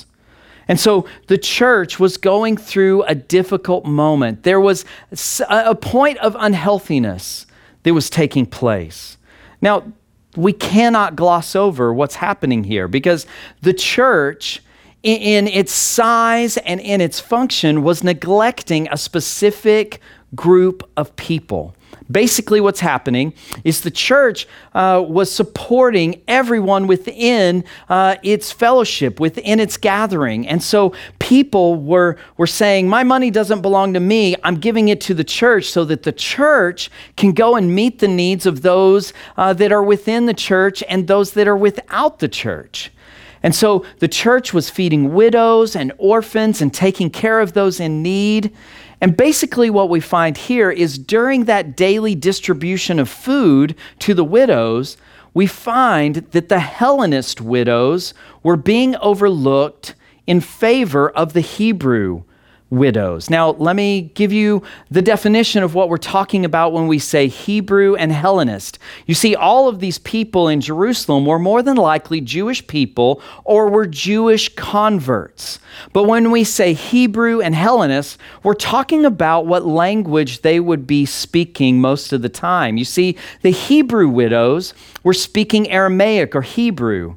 And 0.69 0.81
so 0.81 1.07
the 1.29 1.39
church 1.39 2.01
was 2.01 2.17
going 2.17 2.57
through 2.57 3.05
a 3.05 3.15
difficult 3.15 3.85
moment. 3.85 4.43
There 4.43 4.61
was 4.61 4.85
a 5.49 5.75
point 5.75 6.19
of 6.19 6.37
unhealthiness 6.39 7.47
that 7.85 7.95
was 7.95 8.11
taking 8.11 8.47
place. 8.47 9.17
Now, 9.63 9.85
we 10.35 10.53
cannot 10.53 11.15
gloss 11.15 11.55
over 11.55 11.95
what's 11.95 12.17
happening 12.17 12.65
here 12.65 12.89
because 12.89 13.27
the 13.63 13.73
church, 13.73 14.61
in 15.05 15.47
its 15.47 15.73
size 15.73 16.57
and 16.59 16.81
in 16.81 17.01
its 17.01 17.21
function, 17.21 17.85
was 17.85 18.03
neglecting 18.03 18.89
a 18.91 18.97
specific 18.97 20.01
group 20.35 20.83
of 20.97 21.15
people. 21.15 21.76
Basically, 22.11 22.61
what's 22.61 22.81
happening 22.81 23.35
is 23.65 23.81
the 23.81 23.91
church 23.91 24.47
uh, 24.75 25.05
was 25.07 25.31
supporting 25.31 26.23
everyone 26.29 26.87
within 26.87 27.65
uh, 27.89 28.17
its 28.23 28.53
fellowship, 28.53 29.19
within 29.19 29.59
its 29.59 29.77
gathering. 29.77 30.47
And 30.47 30.63
so 30.63 30.95
people 31.19 31.77
were, 31.77 32.17
were 32.37 32.47
saying, 32.47 32.89
My 32.89 33.03
money 33.03 33.31
doesn't 33.31 33.61
belong 33.61 33.95
to 33.95 34.01
me. 34.01 34.37
I'm 34.45 34.57
giving 34.57 34.89
it 34.89 35.01
to 35.03 35.15
the 35.15 35.25
church 35.25 35.67
so 35.67 35.85
that 35.87 36.05
the 36.05 36.13
church 36.13 36.91
can 37.17 37.33
go 37.33 37.57
and 37.57 37.75
meet 37.75 37.99
the 37.99 38.09
needs 38.09 38.47
of 38.47 38.63
those 38.63 39.13
uh, 39.37 39.53
that 39.55 39.73
are 39.73 39.83
within 39.83 40.27
the 40.27 40.35
church 40.35 40.85
and 40.89 41.09
those 41.09 41.33
that 41.33 41.49
are 41.49 41.57
without 41.57 42.21
the 42.21 42.29
church. 42.29 42.93
And 43.43 43.55
so 43.55 43.85
the 43.99 44.09
church 44.09 44.53
was 44.53 44.71
feeding 44.71 45.15
widows 45.15 45.77
and 45.77 45.93
orphans 45.99 46.61
and 46.61 46.73
taking 46.73 47.11
care 47.11 47.41
of 47.41 47.53
those 47.53 47.79
in 47.81 48.03
need. 48.03 48.53
And 49.01 49.17
basically, 49.17 49.69
what 49.69 49.91
we 49.91 50.01
find 50.01 50.37
here 50.37 50.71
is 50.71 50.99
during 50.99 51.45
that 51.45 51.77
daily 51.77 52.15
distribution 52.15 52.99
of 52.99 53.09
food 53.09 53.75
to 54.01 54.15
the 54.15 54.25
widows, 54.25 54.97
we 55.35 55.47
find 55.47 56.17
that 56.31 56.49
the 56.49 56.61
Hellenist 56.61 57.41
widows 57.41 58.15
were 58.43 58.57
being 58.57 58.97
overlooked 58.97 59.95
in 60.27 60.41
favor 60.41 61.11
of 61.11 61.35
the 61.35 61.43
Hebrew 61.43 62.23
widows. 62.69 63.31
Now, 63.31 63.51
let 63.51 63.77
me 63.77 64.11
give 64.15 64.33
you 64.33 64.63
the 64.91 65.03
definition 65.03 65.63
of 65.63 65.75
what 65.75 65.89
we're 65.89 65.99
talking 65.99 66.45
about 66.45 66.73
when 66.73 66.89
we 66.89 66.99
say 66.99 67.29
Hebrew 67.29 67.95
and 67.95 68.11
Hellenist. 68.11 68.79
You 69.07 69.15
see, 69.15 69.37
all 69.37 69.69
of 69.69 69.79
these 69.79 69.99
people 69.99 70.49
in 70.49 70.61
Jerusalem 70.61 71.27
were 71.27 71.39
more 71.39 71.63
than 71.63 71.77
likely 71.77 72.21
Jewish 72.21 72.67
people 72.67 73.23
or 73.45 73.69
were 73.69 73.87
Jewish 73.87 74.53
converts. 74.57 75.61
But 75.93 76.05
when 76.05 76.31
we 76.33 76.43
say 76.43 76.73
Hebrew 76.73 77.41
and 77.41 77.55
Hellenist, 77.55 78.19
we're 78.43 78.55
talking 78.55 79.05
about 79.05 79.47
what 79.47 79.65
language 79.65 80.43
they 80.43 80.59
would 80.59 80.87
be 80.87 81.07
speaking 81.07 81.81
most 81.81 82.13
of 82.13 82.23
the 82.23 82.29
time. 82.29 82.77
You 82.77 82.85
see, 82.85 83.17
the 83.43 83.51
Hebrew 83.51 84.09
widows 84.09 84.75
were 85.05 85.15
speaking 85.15 85.71
Aramaic 85.71 86.35
or 86.35 86.43
Hebrew 86.43 87.17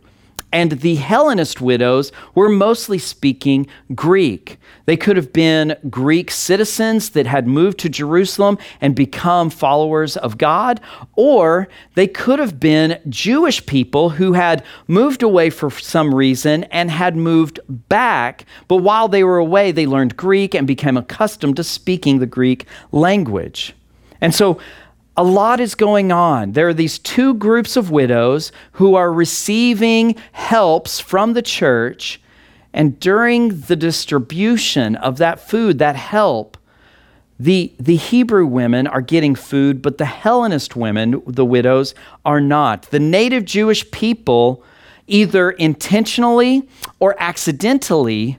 and 0.51 0.71
the 0.71 0.95
Hellenist 0.95 1.61
widows 1.61 2.11
were 2.35 2.49
mostly 2.49 2.97
speaking 2.97 3.67
Greek. 3.93 4.57
They 4.85 4.97
could 4.97 5.17
have 5.17 5.31
been 5.31 5.75
Greek 5.89 6.31
citizens 6.31 7.11
that 7.11 7.27
had 7.27 7.47
moved 7.47 7.77
to 7.79 7.89
Jerusalem 7.89 8.57
and 8.81 8.95
become 8.95 9.49
followers 9.49 10.17
of 10.17 10.37
God, 10.37 10.81
or 11.15 11.67
they 11.93 12.07
could 12.07 12.39
have 12.39 12.59
been 12.59 12.99
Jewish 13.07 13.65
people 13.65 14.09
who 14.09 14.33
had 14.33 14.63
moved 14.87 15.21
away 15.21 15.49
for 15.51 15.69
some 15.69 16.15
reason 16.15 16.63
and 16.65 16.89
had 16.89 17.15
moved 17.15 17.59
back, 17.69 18.45
but 18.67 18.77
while 18.77 19.07
they 19.07 19.23
were 19.23 19.37
away, 19.37 19.71
they 19.71 19.85
learned 19.85 20.17
Greek 20.17 20.55
and 20.55 20.65
became 20.65 20.97
accustomed 20.97 21.57
to 21.57 21.63
speaking 21.63 22.19
the 22.19 22.25
Greek 22.25 22.65
language. 22.91 23.75
And 24.21 24.33
so 24.33 24.59
a 25.19 25.23
lot 25.23 25.59
is 25.59 25.75
going 25.75 26.13
on. 26.13 26.53
There 26.53 26.69
are 26.69 26.73
these 26.73 26.97
two 26.97 27.33
groups 27.33 27.75
of 27.75 27.91
widows 27.91 28.53
who 28.71 28.95
are 28.95 29.11
receiving 29.11 30.15
helps 30.31 31.01
from 31.01 31.33
the 31.33 31.41
church. 31.41 32.21
And 32.71 32.97
during 33.01 33.59
the 33.59 33.75
distribution 33.75 34.95
of 34.95 35.17
that 35.17 35.41
food, 35.41 35.77
that 35.79 35.97
help, 35.97 36.57
the, 37.37 37.73
the 37.77 37.97
Hebrew 37.97 38.45
women 38.45 38.87
are 38.87 39.01
getting 39.01 39.35
food, 39.35 39.81
but 39.81 39.97
the 39.97 40.05
Hellenist 40.05 40.77
women, 40.77 41.21
the 41.27 41.43
widows, 41.43 41.93
are 42.23 42.39
not. 42.39 42.83
The 42.83 42.99
native 43.01 43.43
Jewish 43.43 43.91
people 43.91 44.63
either 45.05 45.51
intentionally 45.51 46.65
or 47.01 47.13
accidentally, 47.19 48.37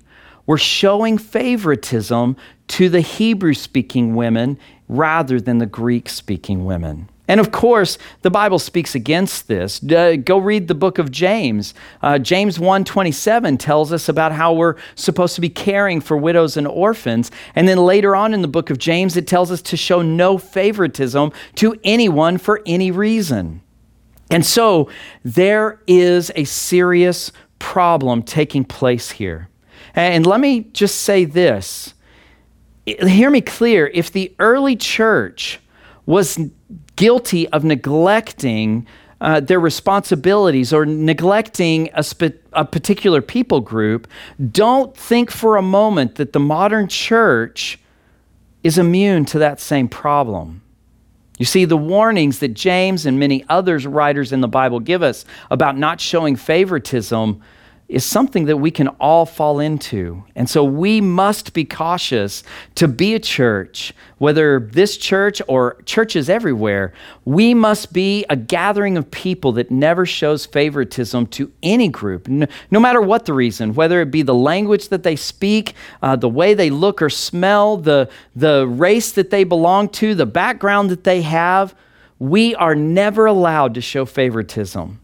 were 0.51 0.59
showing 0.59 1.17
favoritism 1.17 2.37
to 2.67 2.89
the 2.89 3.01
Hebrew 3.01 3.55
speaking 3.55 4.17
women 4.17 4.59
rather 4.89 5.41
than 5.41 5.59
the 5.59 5.67
Greek 5.67 6.09
speaking 6.09 6.65
women. 6.65 7.09
And 7.29 7.39
of 7.39 7.53
course, 7.53 7.99
the 8.23 8.33
Bible 8.33 8.59
speaks 8.59 8.97
against 8.97 9.47
this. 9.47 9.81
Uh, 9.81 10.17
go 10.17 10.39
read 10.39 10.67
the 10.67 10.75
book 10.75 10.99
of 10.99 11.13
James. 11.13 11.73
Uh, 12.03 12.19
James 12.19 12.59
1:27 12.59 13.59
tells 13.59 13.93
us 13.93 14.09
about 14.09 14.33
how 14.33 14.53
we're 14.53 14.75
supposed 14.97 15.37
to 15.37 15.41
be 15.41 15.49
caring 15.49 16.01
for 16.01 16.17
widows 16.17 16.57
and 16.57 16.67
orphans. 16.67 17.31
And 17.55 17.69
then 17.69 17.79
later 17.79 18.17
on 18.17 18.35
in 18.35 18.43
the 18.43 18.49
book 18.49 18.71
of 18.71 18.79
James, 18.79 19.17
it 19.17 19.29
tells 19.29 19.53
us 19.53 19.63
to 19.63 19.77
show 19.77 20.03
no 20.03 20.37
favoritism 20.37 21.31
to 21.55 21.77
anyone 21.85 22.39
for 22.39 22.61
any 22.67 22.91
reason. 22.91 23.61
And 24.33 24.45
so 24.45 24.91
there 25.25 25.81
is 25.87 26.33
a 26.35 26.43
serious 26.43 27.31
problem 27.61 28.25
taking 28.25 28.65
place 28.65 29.13
here. 29.13 29.50
And 30.01 30.27
let 30.27 30.41
me 30.41 30.65
just 30.73 31.03
say 31.03 31.25
this. 31.25 31.95
Hear 32.87 33.31
me 33.31 33.41
clear. 33.41 33.89
If 33.89 34.11
the 34.11 34.35
early 34.39 34.77
church 34.77 35.61
was 36.07 36.39
guilty 36.97 37.49
of 37.49 37.65
neglecting 37.65 38.87
uh, 39.21 39.41
their 39.41 39.61
responsibilities 39.61 40.73
or 40.73 40.87
neglecting 40.87 41.91
a, 41.95 42.05
a 42.55 42.65
particular 42.65 43.21
people 43.21 43.61
group, 43.61 44.09
don't 44.51 44.97
think 44.97 45.31
for 45.31 45.57
a 45.57 45.63
moment 45.63 46.15
that 46.15 46.33
the 46.33 46.41
modern 46.41 46.89
church 46.89 47.79
is 48.63 48.79
immune 48.79 49.25
to 49.27 49.39
that 49.39 49.61
same 49.61 49.89
problem. 49.89 50.63
You 51.39 51.47
see, 51.47 51.65
the 51.65 51.77
warnings 51.77 52.39
that 52.41 52.55
James 52.55 53.07
and 53.07 53.19
many 53.19 53.45
others 53.49 53.87
writers 53.87 54.33
in 54.33 54.41
the 54.41 54.49
Bible 54.49 54.81
give 54.81 55.03
us 55.03 55.25
about 55.51 55.77
not 55.77 56.01
showing 56.01 56.37
favoritism 56.37 57.43
is 57.91 58.05
something 58.05 58.45
that 58.45 58.57
we 58.57 58.71
can 58.71 58.87
all 59.01 59.27
fall 59.27 59.59
into. 59.59 60.23
And 60.37 60.49
so 60.49 60.63
we 60.63 61.01
must 61.01 61.53
be 61.53 61.65
cautious 61.65 62.45
to 62.77 62.87
be 62.87 63.15
a 63.17 63.19
church, 63.19 63.93
whether 64.19 64.61
this 64.61 64.97
church 64.97 65.43
or 65.49 65.83
churches 65.87 66.31
everywhere, 66.31 66.93
we 67.25 67.53
must 67.53 67.93
be 67.93 68.25
a 68.31 68.37
gathering 68.37 68.97
of 68.97 69.11
people 69.11 69.51
that 69.53 69.73
never 69.73 70.07
shows 70.07 70.47
favoritism 70.47 71.27
to 71.27 71.51
any 71.65 71.89
group, 71.89 72.29
no, 72.29 72.79
matter 72.79 73.01
what 73.01 73.25
the 73.25 73.33
reason, 73.33 73.75
whether 73.75 74.01
it 74.01 74.13
be 74.13 74.23
the 74.23 74.35
language 74.35 74.89
that 74.91 75.03
they 75.03 75.17
speak, 75.17 75.75
uh, 76.01 76.15
the 76.15 76.29
way 76.29 76.55
they 76.55 76.71
look 76.71 77.03
or 77.03 77.11
smell, 77.11 77.77
the, 77.77 78.09
the 78.37 78.69
race 78.69 79.11
that 79.13 79.31
they 79.31 79.43
belong 79.43 79.89
to, 79.89 80.15
the 80.15 80.27
background 80.27 80.91
that 80.91 81.03
they 81.03 81.23
have. 81.23 81.75
We 82.21 82.55
are 82.55 82.77
never 82.77 83.27
allowed 83.27 83.75
to 83.75 83.81
show 83.81 84.05
favoritism. 84.05 85.01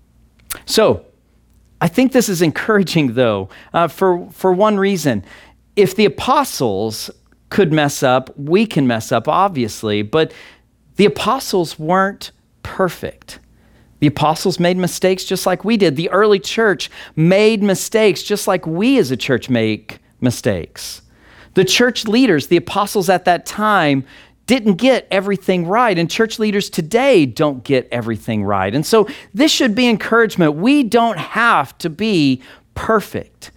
So, 0.67 1.06
I 1.87 1.89
think 1.89 2.11
this 2.11 2.29
is 2.29 2.43
encouraging, 2.43 3.15
though, 3.15 3.49
uh, 3.73 3.87
for, 3.87 4.29
for 4.33 4.53
one 4.53 4.77
reason. 4.77 5.25
If 5.77 5.95
the 5.95 6.05
apostles 6.05 7.13
could 7.49 7.73
mess 7.73 8.03
up, 8.03 8.37
we 8.37 8.67
can 8.67 8.89
mess 8.89 9.13
up, 9.13 9.29
obviously, 9.29 10.03
but 10.03 10.33
the 10.97 11.05
apostles 11.05 11.79
weren't 11.79 12.33
perfect. 12.65 13.39
The 14.01 14.09
apostles 14.09 14.59
made 14.59 14.77
mistakes 14.77 15.25
just 15.25 15.47
like 15.47 15.65
we 15.65 15.77
did. 15.77 15.95
The 15.95 16.11
early 16.11 16.41
church 16.41 16.91
made 17.15 17.63
mistakes 17.63 18.25
just 18.25 18.49
like 18.49 18.67
we 18.67 18.99
as 18.99 19.13
a 19.13 19.17
church 19.17 19.49
make 19.49 20.01
mistakes. 20.21 21.03
The 21.55 21.65
church 21.65 22.09
leaders, 22.09 22.49
the 22.49 22.57
apostles 22.57 23.09
at 23.09 23.27
that 23.27 23.47
time, 23.47 24.05
didn't 24.47 24.75
get 24.75 25.07
everything 25.11 25.67
right, 25.67 25.99
and 25.99 26.11
church 26.11 26.39
leaders 26.39 26.71
today 26.71 27.27
don't 27.27 27.65
get 27.65 27.89
everything 27.91 28.45
right. 28.45 28.75
And 28.75 28.87
so 28.87 29.09
this 29.35 29.51
should 29.51 29.75
be 29.75 29.89
encouragement. 29.89 30.55
We 30.55 30.85
don't 30.85 31.19
have 31.19 31.77
to 31.79 31.91
be 31.91 32.43
perfect. 32.75 33.51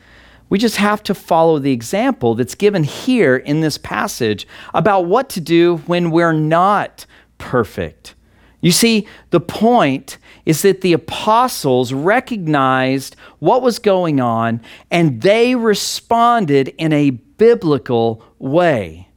We 0.50 0.58
just 0.58 0.78
have 0.78 1.04
to 1.04 1.14
follow 1.14 1.60
the 1.60 1.72
example 1.72 2.34
that's 2.34 2.56
given 2.56 2.84
here 2.84 3.38
in 3.38 3.62
this 3.62 3.78
passage 3.78 4.48
about 4.74 5.06
what 5.06 5.30
to 5.30 5.40
do 5.40 5.78
when 5.86 6.10
we're 6.10 6.34
not 6.34 7.06
perfect. 7.38 8.16
You 8.62 8.72
see, 8.72 9.08
the 9.30 9.40
point 9.40 10.18
is 10.46 10.64
that 10.64 10.82
the 10.82 10.94
apostles 10.94 11.94
recognized 11.94 13.16
what 13.38 13.62
was 13.62 13.80
going 13.80 14.20
on 14.20 14.62
and 14.90 15.22
they 15.22 15.56
responded 15.56 16.70
in 16.78 16.92
a 16.92 17.12
biblical 17.12 18.24
way. 18.40 19.09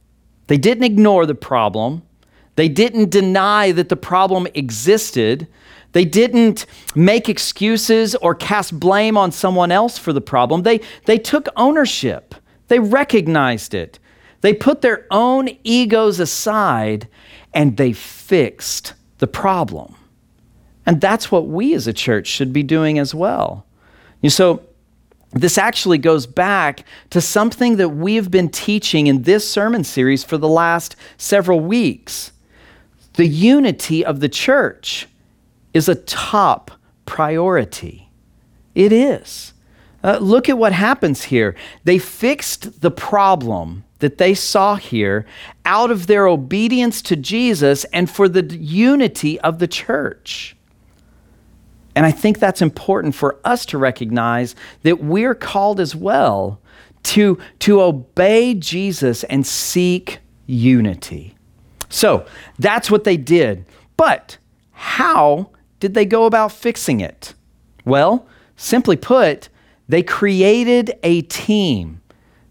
They 0.47 0.57
didn't 0.57 0.83
ignore 0.83 1.25
the 1.25 1.35
problem. 1.35 2.03
They 2.55 2.69
didn't 2.69 3.09
deny 3.09 3.71
that 3.71 3.89
the 3.89 3.95
problem 3.95 4.47
existed. 4.53 5.47
They 5.93 6.05
didn't 6.05 6.65
make 6.95 7.29
excuses 7.29 8.15
or 8.15 8.35
cast 8.35 8.79
blame 8.79 9.17
on 9.17 9.31
someone 9.31 9.71
else 9.71 9.97
for 9.97 10.13
the 10.13 10.21
problem. 10.21 10.63
They, 10.63 10.81
they 11.05 11.17
took 11.17 11.47
ownership, 11.55 12.35
they 12.67 12.79
recognized 12.79 13.73
it. 13.73 13.99
They 14.41 14.53
put 14.53 14.81
their 14.81 15.07
own 15.09 15.49
egos 15.63 16.19
aside 16.19 17.07
and 17.53 17.77
they 17.77 17.93
fixed 17.93 18.93
the 19.19 19.27
problem. 19.27 19.95
And 20.85 20.99
that's 20.99 21.31
what 21.31 21.47
we 21.47 21.73
as 21.73 21.87
a 21.87 21.93
church 21.93 22.27
should 22.27 22.51
be 22.51 22.61
doing 22.61 22.99
as 22.99 23.15
well. 23.15 23.65
You 24.21 24.27
know, 24.27 24.31
So, 24.31 24.63
this 25.33 25.57
actually 25.57 25.97
goes 25.97 26.25
back 26.25 26.85
to 27.09 27.19
something 27.21 27.77
that 27.77 27.89
we've 27.89 28.29
been 28.29 28.49
teaching 28.49 29.07
in 29.07 29.23
this 29.23 29.49
sermon 29.49 29.83
series 29.83 30.23
for 30.23 30.37
the 30.37 30.47
last 30.47 30.95
several 31.17 31.59
weeks. 31.59 32.31
The 33.13 33.27
unity 33.27 34.05
of 34.05 34.19
the 34.19 34.29
church 34.29 35.07
is 35.73 35.89
a 35.89 35.95
top 35.95 36.71
priority. 37.05 38.09
It 38.75 38.91
is. 38.91 39.53
Uh, 40.03 40.17
look 40.17 40.49
at 40.49 40.57
what 40.57 40.73
happens 40.73 41.23
here. 41.23 41.55
They 41.83 41.97
fixed 41.97 42.81
the 42.81 42.91
problem 42.91 43.85
that 43.99 44.17
they 44.17 44.33
saw 44.33 44.75
here 44.75 45.25
out 45.65 45.89
of 45.89 46.07
their 46.07 46.27
obedience 46.27 47.01
to 47.03 47.15
Jesus 47.15 47.85
and 47.85 48.09
for 48.09 48.27
the 48.27 48.43
unity 48.57 49.39
of 49.39 49.59
the 49.59 49.67
church. 49.67 50.57
And 51.95 52.05
I 52.05 52.11
think 52.11 52.39
that's 52.39 52.61
important 52.61 53.15
for 53.15 53.39
us 53.45 53.65
to 53.67 53.77
recognize 53.77 54.55
that 54.81 55.03
we're 55.03 55.35
called 55.35 55.79
as 55.79 55.95
well 55.95 56.59
to, 57.03 57.37
to 57.59 57.81
obey 57.81 58.53
Jesus 58.53 59.23
and 59.25 59.45
seek 59.45 60.19
unity. 60.45 61.35
So 61.89 62.25
that's 62.57 62.89
what 62.89 63.03
they 63.03 63.17
did. 63.17 63.65
But 63.97 64.37
how 64.71 65.51
did 65.79 65.93
they 65.93 66.05
go 66.05 66.25
about 66.25 66.51
fixing 66.51 66.99
it? 66.99 67.33
Well, 67.85 68.27
simply 68.55 68.95
put, 68.95 69.49
they 69.87 70.01
created 70.01 70.97
a 71.03 71.21
team. 71.23 72.01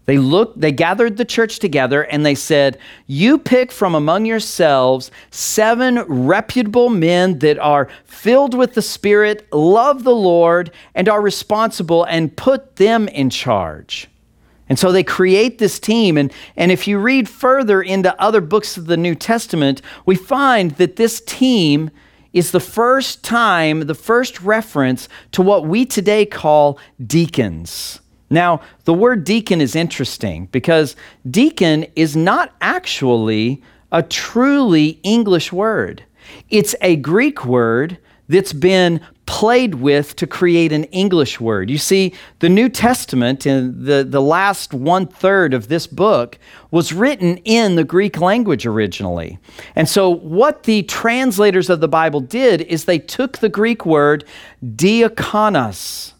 They 0.05 0.17
looked, 0.17 0.59
they 0.59 0.73
gathered 0.73 1.15
the 1.15 1.25
church 1.25 1.59
together 1.59 2.03
and 2.03 2.25
they 2.25 2.35
said, 2.35 2.77
You 3.07 3.37
pick 3.37 3.71
from 3.71 3.95
among 3.95 4.25
yourselves 4.25 5.11
seven 5.31 5.99
reputable 5.99 6.89
men 6.89 7.39
that 7.39 7.57
are 7.59 7.89
filled 8.03 8.53
with 8.53 8.73
the 8.73 8.81
Spirit, 8.81 9.47
love 9.53 10.03
the 10.03 10.15
Lord, 10.15 10.71
and 10.93 11.07
are 11.07 11.21
responsible, 11.21 12.03
and 12.03 12.35
put 12.35 12.75
them 12.75 13.07
in 13.07 13.29
charge. 13.29 14.09
And 14.67 14.77
so 14.77 14.91
they 14.91 15.03
create 15.03 15.59
this 15.59 15.79
team. 15.79 16.17
And, 16.17 16.33
and 16.57 16.71
if 16.71 16.87
you 16.87 16.99
read 16.99 17.29
further 17.29 17.81
into 17.81 18.19
other 18.21 18.41
books 18.41 18.75
of 18.75 18.87
the 18.87 18.97
New 18.97 19.15
Testament, 19.15 19.81
we 20.05 20.15
find 20.15 20.71
that 20.71 20.95
this 20.95 21.21
team 21.21 21.91
is 22.33 22.51
the 22.51 22.59
first 22.59 23.23
time, 23.23 23.81
the 23.81 23.95
first 23.95 24.41
reference 24.41 25.07
to 25.31 25.41
what 25.41 25.65
we 25.65 25.85
today 25.85 26.25
call 26.25 26.79
deacons. 27.05 27.99
Now, 28.33 28.61
the 28.85 28.95
word 28.95 29.25
deacon 29.25 29.61
is 29.61 29.75
interesting 29.75 30.47
because 30.47 30.95
deacon 31.29 31.85
is 31.95 32.15
not 32.15 32.51
actually 32.61 33.61
a 33.91 34.01
truly 34.01 34.99
English 35.03 35.53
word. 35.53 36.03
It's 36.49 36.73
a 36.81 36.95
Greek 36.95 37.45
word 37.45 37.99
that's 38.27 38.51
been 38.51 39.01
played 39.27 39.75
with 39.75 40.15
to 40.15 40.25
create 40.25 40.71
an 40.71 40.85
English 40.85 41.39
word. 41.39 41.69
You 41.69 41.77
see, 41.77 42.11
the 42.39 42.49
New 42.49 42.69
Testament, 42.69 43.45
in 43.45 43.85
the, 43.85 44.03
the 44.03 44.21
last 44.21 44.73
one 44.73 45.05
third 45.05 45.53
of 45.53 45.67
this 45.67 45.85
book, 45.85 46.39
was 46.71 46.91
written 46.91 47.37
in 47.45 47.75
the 47.75 47.83
Greek 47.83 48.19
language 48.19 48.65
originally. 48.65 49.37
And 49.75 49.87
so, 49.87 50.09
what 50.09 50.63
the 50.63 50.81
translators 50.83 51.69
of 51.69 51.81
the 51.81 51.87
Bible 51.87 52.19
did 52.19 52.61
is 52.61 52.85
they 52.85 52.97
took 52.97 53.37
the 53.37 53.49
Greek 53.49 53.85
word 53.85 54.25
diakonos 54.65 56.12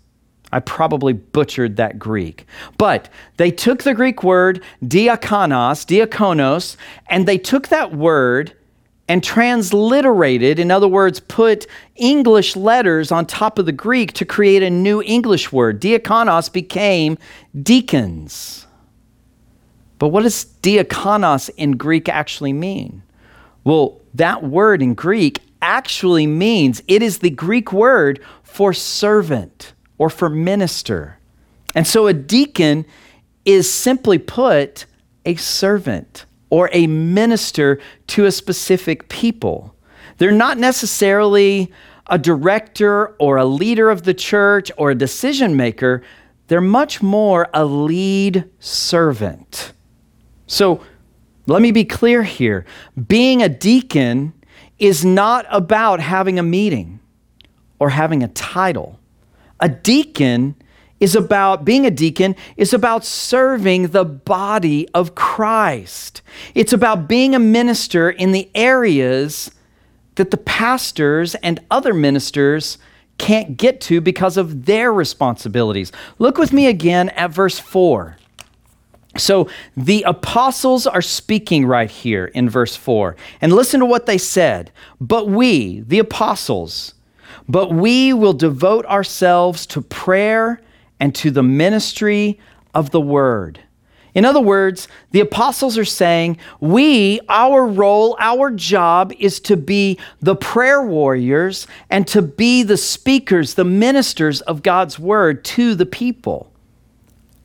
I 0.54 0.60
probably 0.60 1.14
butchered 1.14 1.78
that 1.78 1.98
Greek. 1.98 2.46
But 2.78 3.10
they 3.38 3.50
took 3.50 3.82
the 3.82 3.96
Greek 3.96 4.24
word 4.24 4.64
diakonos, 4.86 5.84
diakonos, 5.86 6.78
and 7.08 7.28
they 7.28 7.40
took 7.40 7.70
that 7.70 7.96
word 7.96 8.54
and 9.08 9.24
transliterated, 9.24 10.60
in 10.60 10.70
other 10.70 10.88
words, 10.88 11.20
put 11.20 11.66
English 11.96 12.56
letters 12.56 13.12
on 13.12 13.26
top 13.26 13.58
of 13.58 13.66
the 13.66 13.72
Greek 13.72 14.14
to 14.14 14.26
create 14.26 14.62
a 14.62 14.70
new 14.70 15.02
English 15.02 15.52
word. 15.52 15.82
Diakonos 15.82 16.54
became 16.54 17.18
deacons. 17.62 18.68
But 19.98 20.10
what 20.10 20.22
does 20.22 20.46
diakonos 20.62 21.50
in 21.58 21.72
Greek 21.78 22.08
actually 22.08 22.54
mean? 22.54 23.02
Well, 23.64 24.00
that 24.14 24.44
word 24.44 24.84
in 24.84 24.94
Greek 24.94 25.40
actually 25.64 26.28
means 26.28 26.84
it 26.88 27.02
is 27.02 27.20
the 27.20 27.30
Greek 27.32 27.74
word 27.74 28.20
for 28.44 28.72
servant 28.72 29.74
or 30.04 30.10
for 30.10 30.28
minister. 30.28 31.18
And 31.76 31.88
so 31.88 32.08
a 32.08 32.14
deacon 32.14 32.86
is 33.46 33.72
simply 33.72 34.18
put 34.18 34.86
a 35.26 35.36
servant 35.36 36.26
or 36.50 36.70
a 36.74 36.88
minister 36.88 37.80
to 38.08 38.26
a 38.26 38.32
specific 38.34 39.08
people. 39.08 39.74
They're 40.18 40.34
not 40.34 40.58
necessarily 40.58 41.72
a 42.08 42.18
director 42.18 43.16
or 43.18 43.38
a 43.38 43.46
leader 43.46 43.90
of 43.90 44.04
the 44.04 44.14
church 44.14 44.70
or 44.78 44.92
a 44.92 44.96
decision 44.96 45.56
maker. 45.56 46.04
They're 46.48 46.60
much 46.60 47.02
more 47.02 47.48
a 47.54 47.64
lead 47.64 48.44
servant. 48.60 49.72
So 50.48 50.84
let 51.46 51.62
me 51.62 51.72
be 51.72 51.86
clear 51.86 52.24
here. 52.24 52.66
Being 53.08 53.42
a 53.42 53.48
deacon 53.48 54.34
is 54.80 55.06
not 55.06 55.46
about 55.50 56.02
having 56.02 56.40
a 56.40 56.44
meeting 56.44 57.00
or 57.80 57.92
having 57.92 58.22
a 58.22 58.28
title. 58.28 59.00
A 59.60 59.70
deacon 59.70 60.56
is 61.00 61.16
about 61.16 61.66
being 61.66 61.86
a 61.86 61.92
deacon 61.92 62.36
is 62.56 62.74
about 62.74 63.04
serving 63.04 63.88
the 63.88 64.06
body 64.06 64.88
of 64.94 65.16
Christ. 65.16 66.22
It's 66.56 66.72
about 66.72 67.10
being 67.10 67.36
a 67.36 67.40
minister 67.40 68.10
in 68.10 68.32
the 68.32 68.50
areas 68.56 69.52
that 70.16 70.32
the 70.32 70.38
pastors 70.38 71.36
and 71.36 71.60
other 71.70 71.94
ministers 71.94 72.78
can't 73.18 73.58
get 73.58 73.82
to 73.82 74.02
because 74.02 74.38
of 74.38 74.66
their 74.66 74.94
responsibilities. 74.94 75.92
Look 76.20 76.38
with 76.38 76.54
me 76.54 76.68
again 76.68 77.10
at 77.10 77.32
verse 77.32 77.60
4. 77.60 78.18
So 79.18 79.48
the 79.78 80.04
apostles 80.04 80.88
are 80.88 81.02
speaking 81.02 81.66
right 81.66 81.90
here 81.92 82.26
in 82.26 82.50
verse 82.50 82.76
4. 82.76 83.16
And 83.42 83.54
listen 83.54 83.80
to 83.80 83.86
what 83.86 84.06
they 84.06 84.18
said. 84.18 84.72
But 85.00 85.28
we, 85.28 85.82
the 85.82 86.00
apostles, 86.00 86.96
but 87.48 87.74
we 87.74 88.14
will 88.14 88.34
devote 88.34 88.86
ourselves 88.86 89.66
to 89.68 89.82
prayer 89.82 90.62
and 91.00 91.14
to 91.16 91.32
the 91.32 91.44
ministry 91.44 92.40
of 92.74 92.92
the 92.92 93.02
word. 93.02 93.60
In 94.14 94.26
other 94.26 94.40
words, 94.40 94.88
the 95.12 95.22
apostles 95.22 95.78
are 95.78 95.86
saying, 95.86 96.38
we, 96.60 97.20
our 97.30 97.66
role, 97.66 98.16
our 98.20 98.52
job 98.52 99.12
is 99.18 99.40
to 99.42 99.58
be 99.58 99.98
the 100.22 100.36
prayer 100.36 100.84
warriors 100.84 101.66
and 101.90 102.08
to 102.08 102.22
be 102.22 102.62
the 102.62 102.78
speakers, 102.78 103.56
the 103.56 103.66
ministers 103.66 104.42
of 104.42 104.62
God's 104.62 105.00
word 105.00 105.44
to 105.46 105.74
the 105.74 105.88
people. 105.88 106.52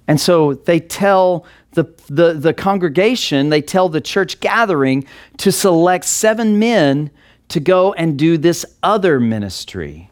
And 0.06 0.20
so 0.20 0.54
they 0.54 0.80
tell 0.80 1.46
the, 1.72 1.84
the, 2.08 2.34
the 2.34 2.54
congregation, 2.54 3.48
they 3.48 3.62
tell 3.62 3.88
the 3.88 4.00
church 4.00 4.40
gathering 4.40 5.06
to 5.38 5.50
select 5.50 6.04
seven 6.04 6.58
men 6.58 7.10
to 7.48 7.60
go 7.60 7.92
and 7.94 8.18
do 8.18 8.36
this 8.36 8.64
other 8.82 9.18
ministry. 9.18 10.10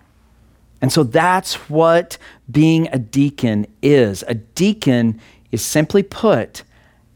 And 0.80 0.92
so 0.92 1.02
that's 1.02 1.54
what 1.68 2.18
being 2.50 2.88
a 2.92 2.98
deacon 2.98 3.66
is. 3.82 4.24
A 4.28 4.34
deacon 4.34 5.20
is 5.50 5.64
simply 5.64 6.02
put 6.02 6.62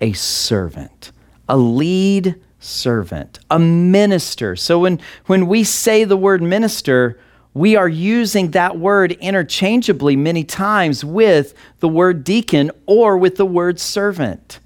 a 0.01 0.13
servant, 0.13 1.13
a 1.49 1.57
lead 1.57 2.37
servant, 2.59 3.39
a 3.51 3.59
minister. 3.59 4.57
So 4.57 4.81
when, 4.81 5.01
when 5.27 5.47
we 5.47 5.65
say 5.65 6.05
the 6.05 6.17
word 6.17 6.43
minister, 6.43 7.19
we 7.53 7.77
are 7.77 7.89
using 7.89 8.53
that 8.53 8.79
word 8.79 9.13
interchangeably 9.13 10.17
many 10.17 10.45
times 10.45 11.05
with 11.05 11.55
the 11.81 11.89
word 11.89 12.23
deacon 12.23 12.71
or 12.87 13.19
with 13.19 13.37
the 13.37 13.47
word 13.47 13.81
servant. 13.81 14.61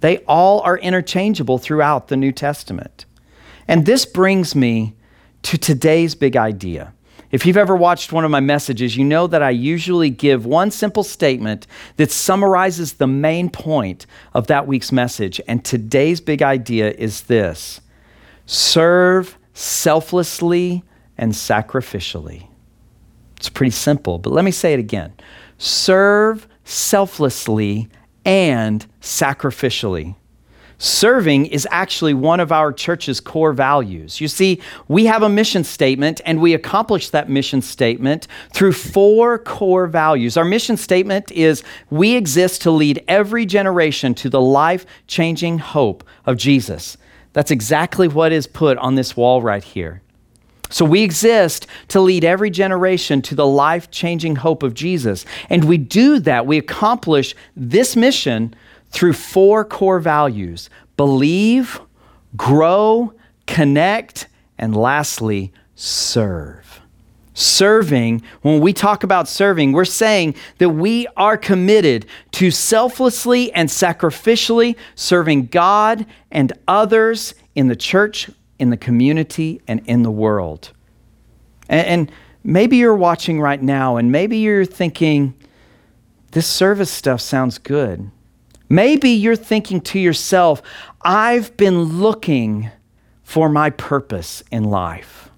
They 0.00 0.18
all 0.18 0.60
are 0.60 0.78
interchangeable 0.78 1.58
throughout 1.58 2.08
the 2.08 2.16
New 2.16 2.32
Testament. 2.32 3.04
And 3.68 3.86
this 3.86 4.04
brings 4.04 4.54
me 4.54 4.94
to 5.42 5.58
today's 5.58 6.14
big 6.14 6.36
idea. 6.36 6.92
If 7.30 7.46
you've 7.46 7.56
ever 7.56 7.76
watched 7.76 8.12
one 8.12 8.24
of 8.24 8.30
my 8.30 8.40
messages, 8.40 8.96
you 8.96 9.04
know 9.04 9.28
that 9.28 9.42
I 9.42 9.50
usually 9.50 10.10
give 10.10 10.46
one 10.46 10.70
simple 10.72 11.04
statement 11.04 11.66
that 11.96 12.10
summarizes 12.10 12.94
the 12.94 13.06
main 13.06 13.50
point 13.50 14.06
of 14.34 14.48
that 14.48 14.66
week's 14.66 14.90
message. 14.90 15.40
And 15.46 15.64
today's 15.64 16.20
big 16.20 16.42
idea 16.42 16.90
is 16.90 17.22
this 17.22 17.80
serve 18.46 19.38
selflessly 19.54 20.82
and 21.16 21.32
sacrificially. 21.32 22.48
It's 23.36 23.48
pretty 23.48 23.70
simple, 23.70 24.18
but 24.18 24.32
let 24.32 24.44
me 24.44 24.50
say 24.50 24.72
it 24.72 24.80
again 24.80 25.12
serve 25.56 26.48
selflessly 26.64 27.88
and 28.24 28.86
sacrificially. 29.00 30.16
Serving 30.82 31.44
is 31.44 31.68
actually 31.70 32.14
one 32.14 32.40
of 32.40 32.50
our 32.50 32.72
church's 32.72 33.20
core 33.20 33.52
values. 33.52 34.18
You 34.18 34.28
see, 34.28 34.62
we 34.88 35.04
have 35.04 35.22
a 35.22 35.28
mission 35.28 35.62
statement 35.62 36.22
and 36.24 36.40
we 36.40 36.54
accomplish 36.54 37.10
that 37.10 37.28
mission 37.28 37.60
statement 37.60 38.26
through 38.54 38.72
four 38.72 39.38
core 39.38 39.86
values. 39.86 40.38
Our 40.38 40.44
mission 40.46 40.78
statement 40.78 41.30
is 41.32 41.62
we 41.90 42.16
exist 42.16 42.62
to 42.62 42.70
lead 42.70 43.04
every 43.08 43.44
generation 43.44 44.14
to 44.14 44.30
the 44.30 44.40
life 44.40 44.86
changing 45.06 45.58
hope 45.58 46.02
of 46.24 46.38
Jesus. 46.38 46.96
That's 47.34 47.50
exactly 47.50 48.08
what 48.08 48.32
is 48.32 48.46
put 48.46 48.78
on 48.78 48.94
this 48.94 49.14
wall 49.14 49.42
right 49.42 49.62
here. 49.62 50.00
So 50.70 50.86
we 50.86 51.02
exist 51.02 51.66
to 51.88 52.00
lead 52.00 52.24
every 52.24 52.48
generation 52.48 53.20
to 53.22 53.34
the 53.34 53.46
life 53.46 53.90
changing 53.90 54.36
hope 54.36 54.62
of 54.62 54.72
Jesus. 54.72 55.26
And 55.50 55.64
we 55.64 55.76
do 55.76 56.20
that, 56.20 56.46
we 56.46 56.56
accomplish 56.56 57.34
this 57.54 57.96
mission 57.96 58.54
through 58.90 59.12
four 59.12 59.64
core 59.64 60.00
values 60.00 60.68
believe, 60.96 61.80
grow, 62.36 63.12
connect, 63.46 64.28
and 64.58 64.76
lastly, 64.76 65.52
serve. 65.74 66.80
Serving, 67.32 68.22
when 68.42 68.60
we 68.60 68.72
talk 68.74 69.02
about 69.02 69.26
serving, 69.26 69.72
we're 69.72 69.84
saying 69.86 70.34
that 70.58 70.68
we 70.68 71.06
are 71.16 71.38
committed 71.38 72.04
to 72.32 72.50
selflessly 72.50 73.50
and 73.52 73.68
sacrificially 73.68 74.76
serving 74.94 75.46
God 75.46 76.04
and 76.30 76.52
others 76.68 77.34
in 77.54 77.68
the 77.68 77.76
church, 77.76 78.28
in 78.58 78.68
the 78.68 78.76
community, 78.76 79.62
and 79.66 79.80
in 79.86 80.02
the 80.02 80.10
world. 80.10 80.72
And, 81.68 81.86
and 81.86 82.12
maybe 82.44 82.76
you're 82.76 82.94
watching 82.94 83.40
right 83.40 83.62
now 83.62 83.96
and 83.96 84.12
maybe 84.12 84.36
you're 84.38 84.66
thinking, 84.66 85.34
this 86.32 86.46
service 86.46 86.90
stuff 86.90 87.20
sounds 87.20 87.58
good. 87.58 88.10
Maybe 88.70 89.10
you're 89.10 89.36
thinking 89.36 89.80
to 89.82 89.98
yourself, 89.98 90.62
I've 91.02 91.54
been 91.56 92.00
looking 92.00 92.70
for 93.24 93.48
my 93.48 93.70
purpose 93.70 94.42
in 94.50 94.64
life. 94.64 95.28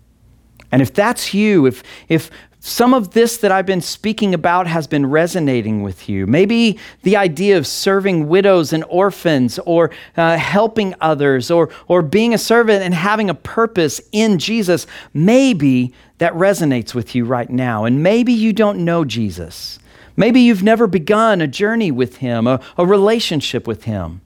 And 0.71 0.83
if 0.83 0.93
that's 0.93 1.35
you, 1.35 1.67
if, 1.67 1.83
if 2.09 2.31
some 2.61 2.95
of 2.95 3.11
this 3.11 3.39
that 3.39 3.51
I've 3.51 3.67
been 3.67 3.81
speaking 3.81 4.35
about 4.35 4.67
has 4.67 4.87
been 4.87 5.07
resonating 5.07 5.83
with 5.83 6.09
you, 6.09 6.27
maybe 6.27 6.79
the 7.03 7.17
idea 7.17 7.59
of 7.59 7.67
serving 7.67 8.29
widows 8.29 8.73
and 8.73 8.85
orphans 8.89 9.59
or 9.67 9.91
uh, 10.17 10.37
helping 10.37 10.95
others 11.01 11.51
or, 11.51 11.71
or 11.89 12.03
being 12.03 12.35
a 12.35 12.39
servant 12.39 12.85
and 12.85 12.95
having 12.95 13.29
a 13.29 13.35
purpose 13.35 14.01
in 14.13 14.39
Jesus, 14.39 14.87
maybe 15.13 15.93
that 16.19 16.33
resonates 16.35 16.95
with 16.95 17.15
you 17.15 17.25
right 17.25 17.51
now. 17.51 17.85
And 17.85 18.03
maybe 18.03 18.33
you 18.33 18.53
don't 18.53 18.85
know 18.85 19.05
Jesus. 19.05 19.79
Maybe 20.23 20.43
you've 20.43 20.63
never 20.63 20.87
begun 20.87 21.41
a 21.41 21.49
journey 21.49 21.91
with 21.91 22.19
Him, 22.19 22.47
a, 22.47 22.61
a 22.79 22.87
relationship 22.87 23.67
with 23.67 23.83
Him. 23.83 24.21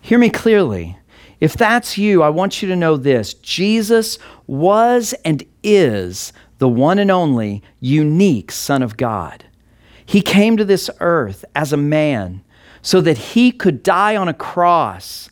Hear 0.00 0.16
me 0.16 0.30
clearly. 0.30 0.96
If 1.40 1.56
that's 1.56 1.98
you, 1.98 2.22
I 2.22 2.28
want 2.28 2.62
you 2.62 2.68
to 2.68 2.76
know 2.76 2.96
this 2.96 3.34
Jesus 3.34 4.20
was 4.46 5.16
and 5.24 5.42
is 5.64 6.32
the 6.58 6.68
one 6.68 7.00
and 7.00 7.10
only 7.10 7.64
unique 7.80 8.52
Son 8.52 8.80
of 8.80 8.96
God. 8.96 9.44
He 10.06 10.20
came 10.20 10.56
to 10.56 10.64
this 10.64 10.88
earth 11.00 11.44
as 11.52 11.72
a 11.72 11.76
man 11.76 12.44
so 12.80 13.00
that 13.00 13.18
he 13.18 13.50
could 13.50 13.82
die 13.82 14.14
on 14.14 14.28
a 14.28 14.32
cross 14.32 15.30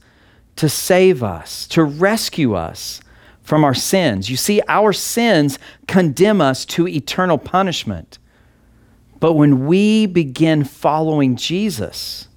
to 0.57 0.68
save 0.68 1.22
us, 1.22 1.64
to 1.68 1.85
rescue 1.85 2.55
us 2.55 3.01
from 3.40 3.62
our 3.62 3.72
sins. 3.72 4.29
You 4.29 4.37
see, 4.37 4.61
our 4.66 4.92
sins 4.92 5.61
condemn 5.87 6.40
us 6.40 6.64
to 6.64 6.88
eternal 6.88 7.38
punishment. 7.38 8.18
But 9.20 9.35
when 9.35 9.66
we 9.66 10.07
begin 10.07 10.64
following 10.64 11.37
Jesus, 11.37 12.29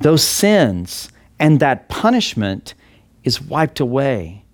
those 0.00 0.22
sins 0.22 1.10
and 1.38 1.60
that 1.60 1.88
punishment 1.88 2.74
is 3.24 3.40
wiped 3.40 3.80
away. 3.80 4.44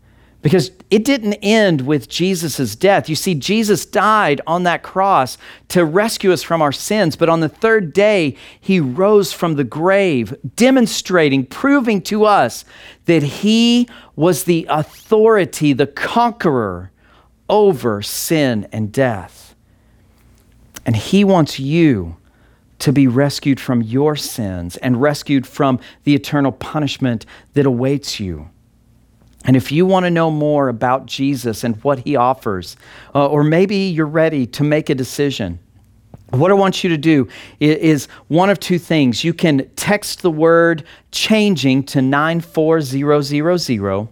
Because 0.40 0.70
it 0.88 1.04
didn't 1.04 1.34
end 1.34 1.80
with 1.80 2.08
Jesus' 2.08 2.76
death. 2.76 3.08
You 3.08 3.16
see, 3.16 3.34
Jesus 3.34 3.84
died 3.84 4.40
on 4.46 4.62
that 4.62 4.84
cross 4.84 5.36
to 5.68 5.84
rescue 5.84 6.32
us 6.32 6.44
from 6.44 6.62
our 6.62 6.70
sins, 6.70 7.16
but 7.16 7.28
on 7.28 7.40
the 7.40 7.48
third 7.48 7.92
day, 7.92 8.36
he 8.60 8.78
rose 8.78 9.32
from 9.32 9.56
the 9.56 9.64
grave, 9.64 10.34
demonstrating, 10.54 11.44
proving 11.44 12.00
to 12.02 12.24
us 12.24 12.64
that 13.06 13.24
he 13.24 13.88
was 14.14 14.44
the 14.44 14.64
authority, 14.70 15.72
the 15.72 15.88
conqueror 15.88 16.92
over 17.48 18.00
sin 18.00 18.68
and 18.70 18.92
death. 18.92 19.47
And 20.88 20.96
He 20.96 21.22
wants 21.22 21.61
you 21.61 22.16
to 22.79 22.94
be 22.94 23.07
rescued 23.07 23.61
from 23.61 23.83
your 23.83 24.16
sins 24.16 24.79
and 24.79 24.98
rescued 24.98 25.46
from 25.46 25.81
the 26.05 26.14
eternal 26.14 26.51
punishment 26.51 27.27
that 27.53 27.66
awaits 27.66 28.18
you. 28.18 28.48
And 29.44 29.55
if 29.55 29.70
you 29.70 29.85
want 29.85 30.07
to 30.07 30.11
know 30.11 30.31
more 30.31 30.70
about 30.70 31.05
Jesus 31.05 31.62
and 31.62 31.77
what 31.85 31.98
he 31.98 32.16
offers, 32.16 32.79
uh, 33.14 33.29
or 33.29 33.44
maybe 33.44 33.77
you're 33.77 34.07
ready 34.07 34.46
to 34.46 34.64
make 34.64 34.88
a 34.88 34.94
decision, 34.94 35.59
What 36.31 36.51
I 36.51 36.55
want 36.55 36.83
you 36.83 36.88
to 36.88 36.96
do 36.96 37.29
is 37.61 38.09
one 38.29 38.48
of 38.48 38.59
two 38.59 38.79
things. 38.79 39.24
You 39.24 39.35
can 39.35 39.68
text 39.77 40.22
the 40.22 40.31
word 40.31 40.85
changing 41.11 41.83
to 41.83 42.01
94000 42.01 44.09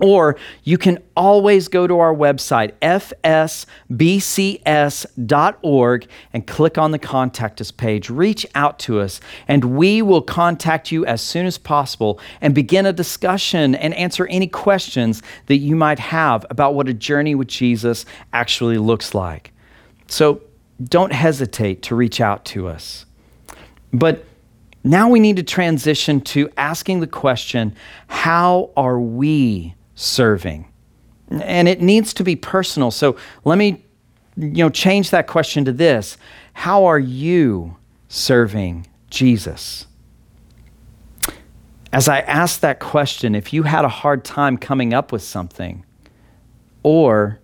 or 0.00 0.36
you 0.64 0.76
can 0.76 0.98
always 1.16 1.68
go 1.68 1.86
to 1.86 1.98
our 1.98 2.14
website, 2.14 2.72
fsbcs.org, 2.82 3.66
and 6.32 6.46
click 6.46 6.76
on 6.78 6.90
the 6.90 6.98
Contact 6.98 7.60
Us 7.60 7.70
page. 7.70 8.10
Reach 8.10 8.46
out 8.54 8.78
to 8.80 9.00
us, 9.00 9.20
and 9.48 9.76
we 9.76 10.02
will 10.02 10.20
contact 10.20 10.92
you 10.92 11.06
as 11.06 11.22
soon 11.22 11.46
as 11.46 11.56
possible 11.56 12.20
and 12.40 12.54
begin 12.54 12.84
a 12.84 12.92
discussion 12.92 13.74
and 13.74 13.94
answer 13.94 14.26
any 14.26 14.46
questions 14.46 15.22
that 15.46 15.56
you 15.56 15.74
might 15.76 15.98
have 15.98 16.44
about 16.50 16.74
what 16.74 16.88
a 16.88 16.94
journey 16.94 17.34
with 17.34 17.48
Jesus 17.48 18.04
actually 18.32 18.78
looks 18.78 19.14
like. 19.14 19.52
So 20.08 20.42
don't 20.82 21.12
hesitate 21.12 21.82
to 21.84 21.94
reach 21.94 22.20
out 22.20 22.44
to 22.46 22.68
us. 22.68 23.06
But 23.92 24.24
now 24.84 25.08
we 25.08 25.20
need 25.20 25.36
to 25.36 25.42
transition 25.42 26.20
to 26.20 26.50
asking 26.56 27.00
the 27.00 27.06
question 27.06 27.74
how 28.08 28.70
are 28.76 29.00
we 29.00 29.74
serving? 29.96 30.70
And 31.28 31.66
it 31.66 31.82
needs 31.82 32.14
to 32.14 32.22
be 32.22 32.36
personal. 32.36 32.92
So 32.92 33.16
let 33.44 33.58
me 33.58 33.84
you 34.36 34.62
know 34.62 34.70
change 34.70 35.10
that 35.10 35.26
question 35.26 35.64
to 35.64 35.72
this. 35.72 36.16
How 36.52 36.84
are 36.84 36.98
you 36.98 37.76
serving 38.08 38.86
Jesus? 39.10 39.86
As 41.92 42.08
I 42.08 42.20
ask 42.20 42.60
that 42.60 42.78
question, 42.78 43.34
if 43.34 43.52
you 43.52 43.62
had 43.64 43.84
a 43.84 43.88
hard 43.88 44.24
time 44.24 44.58
coming 44.58 44.92
up 44.92 45.12
with 45.12 45.22
something, 45.22 45.84
or 46.82 47.40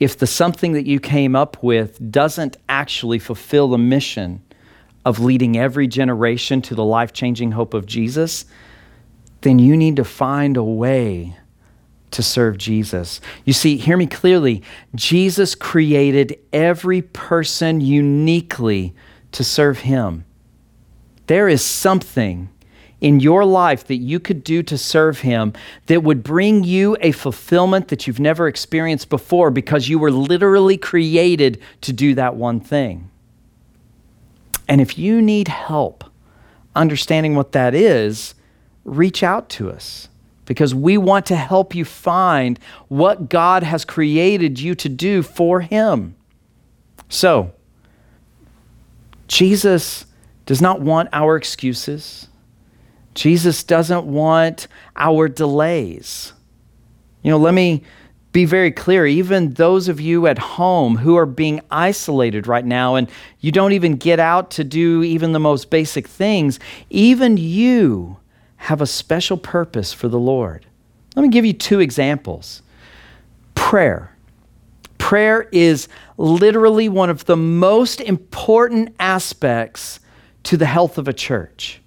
if 0.00 0.18
the 0.18 0.26
something 0.26 0.72
that 0.72 0.86
you 0.86 1.00
came 1.00 1.36
up 1.36 1.62
with 1.62 2.10
doesn't 2.10 2.56
actually 2.68 3.18
fulfill 3.18 3.68
the 3.68 3.78
mission 3.78 4.42
of 5.04 5.20
leading 5.20 5.56
every 5.56 5.86
generation 5.86 6.60
to 6.62 6.74
the 6.74 6.84
life 6.84 7.12
changing 7.12 7.52
hope 7.52 7.72
of 7.72 7.86
Jesus, 7.86 8.44
then 9.42 9.58
you 9.58 9.76
need 9.76 9.96
to 9.96 10.04
find 10.04 10.56
a 10.56 10.64
way 10.64 11.36
to 12.16 12.22
serve 12.22 12.56
Jesus. 12.56 13.20
You 13.44 13.52
see, 13.52 13.76
hear 13.76 13.98
me 13.98 14.06
clearly. 14.06 14.62
Jesus 14.94 15.54
created 15.54 16.38
every 16.50 17.02
person 17.02 17.82
uniquely 17.82 18.94
to 19.32 19.44
serve 19.44 19.80
him. 19.80 20.24
There 21.26 21.46
is 21.46 21.62
something 21.62 22.48
in 23.02 23.20
your 23.20 23.44
life 23.44 23.86
that 23.88 23.96
you 23.96 24.18
could 24.18 24.42
do 24.42 24.62
to 24.62 24.78
serve 24.78 25.20
him 25.20 25.52
that 25.86 26.02
would 26.02 26.22
bring 26.22 26.64
you 26.64 26.96
a 27.02 27.12
fulfillment 27.12 27.88
that 27.88 28.06
you've 28.06 28.18
never 28.18 28.48
experienced 28.48 29.10
before 29.10 29.50
because 29.50 29.90
you 29.90 29.98
were 29.98 30.10
literally 30.10 30.78
created 30.78 31.60
to 31.82 31.92
do 31.92 32.14
that 32.14 32.34
one 32.34 32.60
thing. 32.60 33.10
And 34.66 34.80
if 34.80 34.96
you 34.96 35.20
need 35.20 35.48
help 35.48 36.02
understanding 36.74 37.34
what 37.34 37.52
that 37.52 37.74
is, 37.74 38.34
reach 38.86 39.22
out 39.22 39.50
to 39.50 39.70
us 39.70 40.08
because 40.46 40.74
we 40.74 40.96
want 40.96 41.26
to 41.26 41.36
help 41.36 41.74
you 41.74 41.84
find 41.84 42.58
what 42.88 43.28
God 43.28 43.62
has 43.62 43.84
created 43.84 44.58
you 44.58 44.74
to 44.76 44.88
do 44.88 45.22
for 45.22 45.60
Him. 45.60 46.16
So, 47.08 47.52
Jesus 49.28 50.06
does 50.46 50.62
not 50.62 50.80
want 50.80 51.08
our 51.12 51.36
excuses. 51.36 52.28
Jesus 53.14 53.64
doesn't 53.64 54.06
want 54.06 54.68
our 54.94 55.28
delays. 55.28 56.32
You 57.22 57.30
know, 57.30 57.38
let 57.38 57.54
me 57.54 57.82
be 58.32 58.44
very 58.44 58.70
clear. 58.70 59.06
Even 59.06 59.54
those 59.54 59.88
of 59.88 60.00
you 60.00 60.26
at 60.26 60.38
home 60.38 60.96
who 60.96 61.16
are 61.16 61.26
being 61.26 61.60
isolated 61.70 62.46
right 62.46 62.64
now 62.64 62.94
and 62.94 63.08
you 63.40 63.50
don't 63.50 63.72
even 63.72 63.96
get 63.96 64.20
out 64.20 64.50
to 64.52 64.64
do 64.64 65.02
even 65.02 65.32
the 65.32 65.40
most 65.40 65.70
basic 65.70 66.06
things, 66.06 66.60
even 66.90 67.36
you 67.38 68.18
have 68.56 68.80
a 68.80 68.86
special 68.86 69.36
purpose 69.36 69.92
for 69.92 70.08
the 70.08 70.18
Lord. 70.18 70.66
Let 71.14 71.22
me 71.22 71.28
give 71.28 71.44
you 71.44 71.52
two 71.52 71.80
examples. 71.80 72.62
Prayer. 73.54 74.16
Prayer 74.98 75.48
is 75.52 75.88
literally 76.16 76.88
one 76.88 77.10
of 77.10 77.24
the 77.26 77.36
most 77.36 78.00
important 78.00 78.94
aspects 78.98 80.00
to 80.44 80.56
the 80.56 80.66
health 80.66 80.98
of 80.98 81.08
a 81.08 81.12
church. 81.12 81.80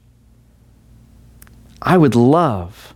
I 1.81 1.97
would 1.97 2.15
love 2.15 2.93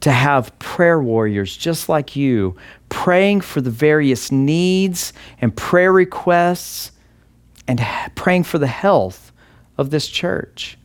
to 0.00 0.12
have 0.12 0.58
prayer 0.58 1.00
warriors 1.00 1.56
just 1.56 1.88
like 1.88 2.16
you 2.16 2.56
praying 2.88 3.42
for 3.42 3.60
the 3.60 3.70
various 3.70 4.32
needs 4.32 5.12
and 5.40 5.54
prayer 5.54 5.92
requests 5.92 6.92
and 7.68 7.80
praying 8.14 8.44
for 8.44 8.58
the 8.58 8.66
health 8.66 9.32
of 9.78 9.90
this 9.90 10.08
church. 10.08 10.78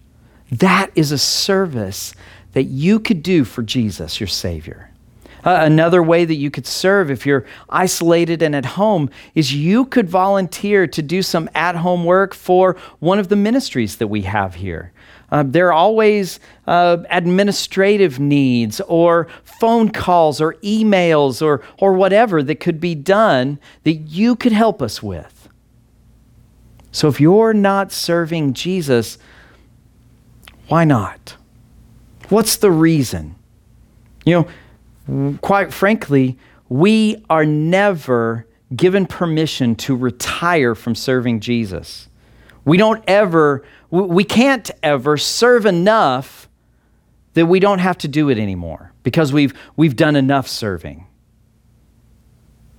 That 0.52 0.92
is 0.96 1.12
a 1.12 1.18
service 1.18 2.14
that 2.54 2.64
you 2.64 3.00
could 3.00 3.24
do 3.24 3.44
for 3.44 3.64
Jesus, 3.64 4.20
your 4.20 4.28
Savior. 4.28 4.92
Uh, 5.44 5.60
another 5.62 6.02
way 6.02 6.26
that 6.26 6.36
you 6.36 6.50
could 6.50 6.66
serve 6.66 7.12
if 7.12 7.26
you're 7.26 7.46
isolated 7.70 8.42
and 8.42 8.56
at 8.56 8.66
home 8.66 9.10
is 9.36 9.54
you 9.54 9.86
could 9.86 10.10
volunteer 10.10 10.88
to 10.88 11.02
do 11.04 11.22
some 11.22 11.48
at 11.54 11.76
home 11.76 12.04
work 12.04 12.34
for 12.34 12.76
one 13.00 13.20
of 13.20 13.30
the 13.30 13.36
ministries 13.36 13.98
that 13.98 14.08
we 14.08 14.24
have 14.24 14.56
here. 14.56 14.92
Uh, 15.32 15.44
there 15.46 15.68
are 15.68 15.74
always 15.74 16.40
uh, 16.66 16.98
administrative 17.12 18.20
needs 18.20 18.82
or 18.82 19.28
phone 19.44 19.90
calls 19.90 20.42
or 20.42 20.56
emails 20.56 21.42
or, 21.42 21.62
or 21.78 21.94
whatever 21.94 22.42
that 22.42 22.60
could 22.60 22.80
be 22.80 22.96
done 22.96 23.60
that 23.84 23.94
you 23.94 24.36
could 24.36 24.52
help 24.52 24.82
us 24.82 25.04
with. 25.04 25.48
So 26.92 27.08
if 27.08 27.20
you're 27.20 27.54
not 27.54 27.92
serving 27.92 28.54
Jesus, 28.54 29.18
why 30.68 30.84
not? 30.84 31.36
What's 32.30 32.58
the 32.58 32.72
reason? 32.72 33.36
You 34.26 34.48
know, 35.08 35.38
quite 35.42 35.72
frankly, 35.72 36.38
we 36.70 37.24
are 37.30 37.46
never 37.46 38.48
given 38.76 39.06
permission 39.06 39.76
to 39.76 39.96
retire 39.96 40.74
from 40.74 40.96
serving 40.96 41.40
Jesus. 41.40 42.10
We 42.64 42.78
don't 42.78 43.04
ever, 43.08 43.64
we 43.92 44.24
can't 44.24 44.72
ever 44.82 45.18
serve 45.18 45.68
enough 45.68 46.50
that 47.34 47.46
we 47.46 47.60
don't 47.60 47.80
have 47.80 47.98
to 48.00 48.08
do 48.08 48.30
it 48.30 48.40
anymore 48.40 48.92
because 49.04 49.32
we've, 49.32 49.54
we've 49.76 49.96
done 49.96 50.16
enough 50.16 50.48
serving. 50.48 51.06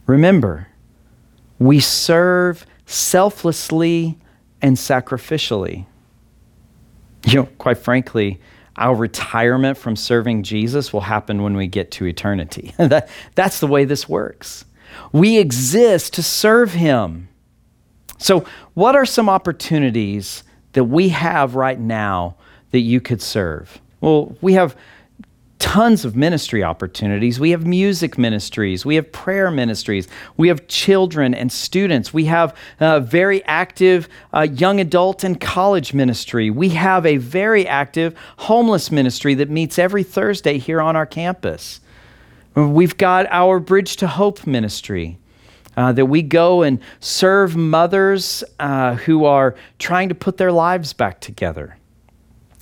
Remember, 0.06 0.68
we 1.58 1.78
serve 1.78 2.66
selflessly 2.86 4.18
and 4.60 4.76
sacrificially 4.76 5.86
you 7.26 7.40
know, 7.40 7.48
quite 7.58 7.78
frankly, 7.78 8.40
our 8.76 8.94
retirement 8.94 9.76
from 9.76 9.96
serving 9.96 10.42
Jesus 10.42 10.92
will 10.92 11.00
happen 11.02 11.42
when 11.42 11.56
we 11.56 11.66
get 11.66 11.90
to 11.92 12.06
eternity. 12.06 12.74
that, 12.78 13.08
that's 13.34 13.60
the 13.60 13.66
way 13.66 13.84
this 13.84 14.08
works. 14.08 14.64
We 15.12 15.38
exist 15.38 16.14
to 16.14 16.22
serve 16.22 16.72
Him. 16.72 17.28
So, 18.18 18.46
what 18.74 18.94
are 18.94 19.04
some 19.04 19.28
opportunities 19.28 20.42
that 20.72 20.84
we 20.84 21.10
have 21.10 21.54
right 21.54 21.78
now 21.78 22.36
that 22.70 22.80
you 22.80 23.00
could 23.00 23.20
serve? 23.20 23.80
Well, 24.00 24.36
we 24.40 24.54
have 24.54 24.76
tons 25.58 26.04
of 26.04 26.16
ministry 26.16 26.62
opportunities. 26.62 27.40
We 27.40 27.50
have 27.50 27.66
music 27.66 28.18
ministries, 28.18 28.84
we 28.84 28.94
have 28.96 29.10
prayer 29.10 29.50
ministries, 29.50 30.08
we 30.36 30.48
have 30.48 30.68
children 30.68 31.34
and 31.34 31.50
students, 31.50 32.12
we 32.12 32.26
have 32.26 32.56
a 32.80 33.00
very 33.00 33.44
active 33.44 34.08
uh, 34.34 34.42
young 34.42 34.80
adult 34.80 35.24
and 35.24 35.40
college 35.40 35.94
ministry, 35.94 36.50
we 36.50 36.70
have 36.70 37.06
a 37.06 37.16
very 37.16 37.66
active 37.66 38.16
homeless 38.36 38.90
ministry 38.90 39.34
that 39.34 39.50
meets 39.50 39.78
every 39.78 40.02
Thursday 40.02 40.58
here 40.58 40.80
on 40.80 40.96
our 40.96 41.06
campus. 41.06 41.80
We've 42.54 42.96
got 42.96 43.26
our 43.30 43.58
Bridge 43.58 43.96
to 43.96 44.06
Hope 44.06 44.46
ministry. 44.46 45.18
Uh, 45.78 45.92
that 45.92 46.06
we 46.06 46.22
go 46.22 46.62
and 46.62 46.80
serve 47.00 47.54
mothers 47.54 48.42
uh, 48.58 48.94
who 48.94 49.26
are 49.26 49.54
trying 49.78 50.08
to 50.08 50.14
put 50.14 50.38
their 50.38 50.50
lives 50.50 50.94
back 50.94 51.20
together. 51.20 51.76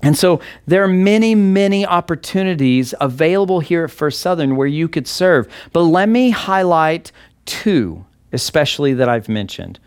And 0.05 0.19
so 0.19 0.41
there 0.67 0.85
are 0.85 0.89
many, 0.89 1.35
many 1.35 1.87
opportunities 1.87 2.95
available 3.01 3.61
here 3.61 3.85
at 3.85 3.91
First 3.91 4.21
Southern 4.21 4.55
where 4.55 4.67
you 4.67 4.87
could 4.87 5.09
serve. 5.09 5.49
But 5.73 5.83
let 5.83 6.09
me 6.09 6.31
highlight 6.31 7.11
two, 7.47 8.05
especially 8.33 8.93
that 8.95 9.09
I've 9.09 9.29
mentioned. 9.29 9.79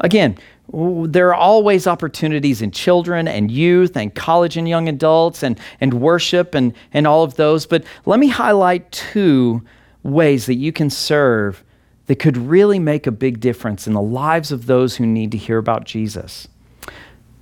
Again, 0.00 0.38
there 0.72 1.28
are 1.28 1.34
always 1.34 1.86
opportunities 1.86 2.62
in 2.62 2.70
children 2.70 3.28
and 3.28 3.50
youth 3.50 3.96
and 3.96 4.14
college 4.14 4.56
and 4.56 4.68
young 4.68 4.88
adults 4.88 5.42
and, 5.42 5.58
and 5.80 5.94
worship 5.94 6.54
and, 6.54 6.72
and 6.92 7.06
all 7.06 7.22
of 7.22 7.34
those. 7.34 7.66
But 7.66 7.84
let 8.06 8.18
me 8.18 8.28
highlight 8.28 8.90
two 8.90 9.62
ways 10.02 10.46
that 10.46 10.54
you 10.54 10.72
can 10.72 10.88
serve 10.88 11.62
that 12.06 12.16
could 12.16 12.36
really 12.36 12.78
make 12.78 13.06
a 13.06 13.12
big 13.12 13.38
difference 13.40 13.86
in 13.86 13.92
the 13.92 14.00
lives 14.00 14.50
of 14.50 14.64
those 14.64 14.96
who 14.96 15.04
need 15.04 15.30
to 15.32 15.38
hear 15.38 15.58
about 15.58 15.84
Jesus. 15.84 16.48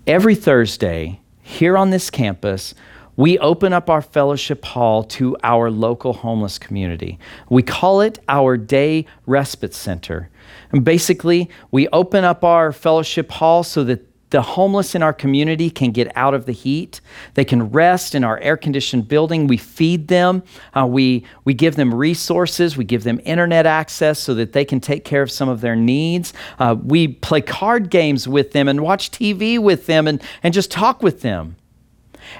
Every 0.08 0.34
Thursday, 0.34 1.20
here 1.46 1.78
on 1.78 1.90
this 1.90 2.10
campus, 2.10 2.74
we 3.14 3.38
open 3.38 3.72
up 3.72 3.88
our 3.88 4.02
fellowship 4.02 4.64
hall 4.64 5.04
to 5.04 5.36
our 5.44 5.70
local 5.70 6.12
homeless 6.12 6.58
community. 6.58 7.20
We 7.48 7.62
call 7.62 8.00
it 8.00 8.18
our 8.28 8.56
Day 8.56 9.06
Respite 9.26 9.72
Center. 9.72 10.28
And 10.72 10.84
basically, 10.84 11.48
we 11.70 11.86
open 11.88 12.24
up 12.24 12.42
our 12.42 12.72
fellowship 12.72 13.30
hall 13.30 13.62
so 13.62 13.84
that 13.84 14.05
the 14.30 14.42
homeless 14.42 14.94
in 14.94 15.02
our 15.02 15.12
community 15.12 15.70
can 15.70 15.92
get 15.92 16.14
out 16.16 16.34
of 16.34 16.46
the 16.46 16.52
heat. 16.52 17.00
They 17.34 17.44
can 17.44 17.70
rest 17.70 18.14
in 18.14 18.24
our 18.24 18.38
air 18.40 18.56
conditioned 18.56 19.06
building. 19.06 19.46
We 19.46 19.56
feed 19.56 20.08
them. 20.08 20.42
Uh, 20.74 20.86
we, 20.86 21.24
we 21.44 21.54
give 21.54 21.76
them 21.76 21.94
resources. 21.94 22.76
We 22.76 22.84
give 22.84 23.04
them 23.04 23.20
internet 23.24 23.66
access 23.66 24.18
so 24.18 24.34
that 24.34 24.52
they 24.52 24.64
can 24.64 24.80
take 24.80 25.04
care 25.04 25.22
of 25.22 25.30
some 25.30 25.48
of 25.48 25.60
their 25.60 25.76
needs. 25.76 26.32
Uh, 26.58 26.76
we 26.82 27.08
play 27.08 27.40
card 27.40 27.88
games 27.88 28.26
with 28.26 28.52
them 28.52 28.66
and 28.66 28.80
watch 28.80 29.10
TV 29.10 29.58
with 29.58 29.86
them 29.86 30.08
and, 30.08 30.20
and 30.42 30.52
just 30.52 30.70
talk 30.70 31.02
with 31.02 31.20
them. 31.20 31.56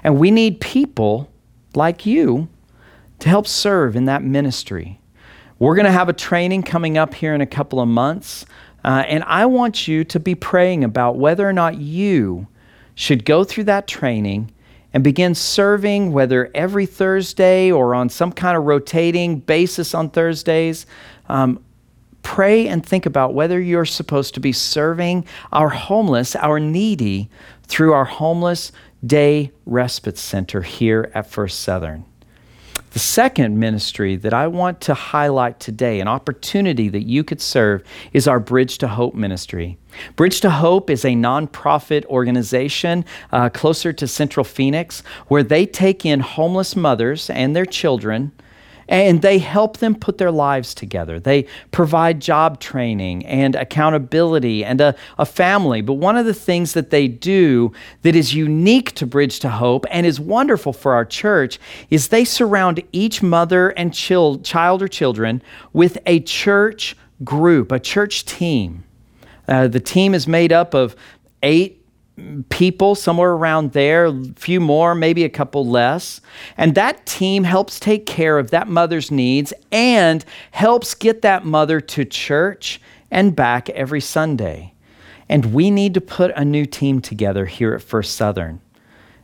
And 0.03 0.19
we 0.19 0.33
need 0.33 0.61
people 0.61 1.31
like 1.75 2.05
you 2.05 2.49
to 3.21 3.29
help 3.29 3.47
serve 3.47 3.95
in 3.95 4.07
that 4.07 4.25
ministry. 4.25 5.01
We're 5.59 5.75
going 5.75 5.87
to 5.87 5.93
have 5.93 6.09
a 6.09 6.13
training 6.13 6.65
coming 6.65 6.99
up 6.99 7.15
here 7.15 7.35
in 7.35 7.41
a 7.41 7.47
couple 7.47 7.81
of 7.81 7.89
months 7.89 8.45
uh, 8.87 9.05
and 9.09 9.25
I 9.25 9.47
want 9.47 9.89
you 9.89 10.05
to 10.05 10.21
be 10.21 10.37
praying 10.37 10.85
about 10.85 11.17
whether 11.17 11.47
or 11.47 11.53
not 11.53 11.79
you 11.79 12.47
should 12.95 13.25
go 13.25 13.43
through 13.43 13.65
that 13.65 13.89
training 13.89 14.53
and 14.95 15.03
begin 15.03 15.35
serving, 15.35 16.13
whether 16.13 16.51
every 16.55 16.87
Thursday 16.87 17.71
or 17.71 17.97
on 17.97 18.09
some 18.09 18.31
kind 18.31 18.57
of 18.57 18.63
rotating 18.63 19.41
basis 19.41 19.93
on 19.93 20.09
Thursdays. 20.09 20.87
Um, 21.29 21.63
pray 22.23 22.69
and 22.69 22.87
think 22.87 23.07
about 23.07 23.35
whether 23.35 23.61
you're 23.61 23.85
supposed 23.85 24.35
to 24.35 24.41
be 24.41 24.53
serving 24.53 25.27
our 25.53 25.69
homeless, 25.69 26.37
our 26.37 26.61
needy, 26.61 27.29
through 27.65 27.93
our 27.93 28.05
Homeless 28.05 28.71
Day 29.05 29.51
Respite 29.67 30.17
Center 30.17 30.63
here 30.63 31.11
at 31.13 31.29
First 31.29 31.61
Southern. 31.61 32.05
The 32.97 33.01
second 33.01 33.61
ministry 33.61 34.17
that 34.17 34.33
I 34.33 34.47
want 34.47 34.81
to 34.81 34.95
highlight 34.95 35.61
today, 35.61 36.01
an 36.01 36.09
opportunity 36.09 36.89
that 36.89 37.03
you 37.03 37.25
could 37.25 37.43
serve, 37.43 37.85
is 38.15 38.27
our 38.27 38.41
Bridge 38.41 38.79
to 38.79 38.89
Hope 38.89 39.15
ministry. 39.15 39.77
Bridge 40.17 40.41
to 40.41 40.49
Hope 40.49 40.89
is 40.89 41.05
a 41.05 41.11
nonprofit 41.11 42.07
organization 42.07 43.05
uh, 43.33 43.51
closer 43.51 43.93
to 43.93 44.07
Central 44.07 44.45
Phoenix 44.45 45.03
where 45.29 45.43
they 45.43 45.67
take 45.67 46.07
in 46.07 46.21
homeless 46.21 46.75
mothers 46.75 47.29
and 47.29 47.55
their 47.55 47.67
children 47.67 48.33
and 48.89 49.23
they 49.23 49.39
help 49.39 49.79
them 49.79 49.95
put 49.95 50.19
their 50.19 50.31
lives 50.31 50.75
together. 50.75 51.19
They 51.19 51.47
provide 51.71 52.21
job 52.21 52.61
training 52.61 53.27
and 53.27 53.55
accountability 53.55 54.65
and 54.65 54.81
a, 54.81 54.95
a, 55.19 55.27
family. 55.27 55.81
But 55.81 55.95
one 55.95 56.17
of 56.17 56.27
the 56.27 56.35
things 56.35 56.73
that 56.75 56.91
they 56.91 57.09
do 57.09 57.73
that 58.03 58.15
is 58.15 58.35
unique 58.35 58.93
to 58.93 59.07
Bridge 59.07 59.41
to 59.41 59.49
Hope 59.49 59.87
and 59.91 60.07
is 60.07 60.21
wonderful 60.21 60.73
for 60.73 60.95
our 60.95 61.05
church 61.05 61.59
is 61.91 62.09
they 62.09 62.25
surround 62.25 62.83
each 62.93 63.23
mother 63.23 63.71
and 63.71 63.93
child, 63.93 64.45
child 64.45 64.83
or 64.83 64.89
children 64.89 65.43
with 65.73 65.99
a 66.07 66.21
church 66.21 66.97
group, 67.25 67.73
a 67.73 67.81
church 67.81 68.25
team. 68.25 68.85
Uh, 69.49 69.69
the 69.69 69.81
team 69.81 70.15
is 70.15 70.27
made 70.27 70.53
up 70.53 70.75
of 70.75 70.97
eight 71.43 71.86
people, 72.49 72.95
somewhere 72.95 73.33
around 73.33 73.73
there, 73.73 74.07
a 74.07 74.25
few 74.37 74.61
more, 74.61 74.95
maybe 74.95 75.25
a 75.25 75.29
couple 75.29 75.67
less. 75.67 76.21
And 76.57 76.75
that 76.75 77.05
team 77.07 77.45
helps 77.45 77.79
take 77.79 78.07
care 78.07 78.39
of 78.39 78.51
that 78.51 78.69
mother's 78.69 79.11
needs 79.11 79.53
and 79.71 80.25
helps 80.53 80.95
get 80.95 81.23
that 81.23 81.45
mother 81.45 81.81
to 81.81 82.05
church 82.05 82.81
and 83.11 83.37
back 83.37 83.69
every 83.71 84.01
Sunday. 84.01 84.73
And 85.29 85.53
we 85.53 85.71
need 85.71 85.95
to 85.95 86.01
put 86.01 86.31
a 86.33 86.45
new 86.45 86.67
team 86.67 87.01
together 87.01 87.47
here 87.47 87.75
at 87.75 87.83
First 87.83 88.15
Southern. 88.15 88.61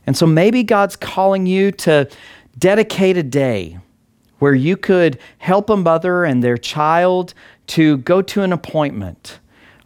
And 0.05 0.17
so 0.17 0.25
maybe 0.25 0.63
God's 0.63 0.95
calling 0.95 1.45
you 1.45 1.71
to 1.71 2.09
dedicate 2.57 3.17
a 3.17 3.23
day 3.23 3.79
where 4.39 4.53
you 4.53 4.75
could 4.75 5.17
help 5.37 5.69
a 5.69 5.77
mother 5.77 6.25
and 6.25 6.43
their 6.43 6.57
child 6.57 7.33
to 7.67 7.97
go 7.99 8.21
to 8.21 8.41
an 8.41 8.51
appointment 8.51 9.39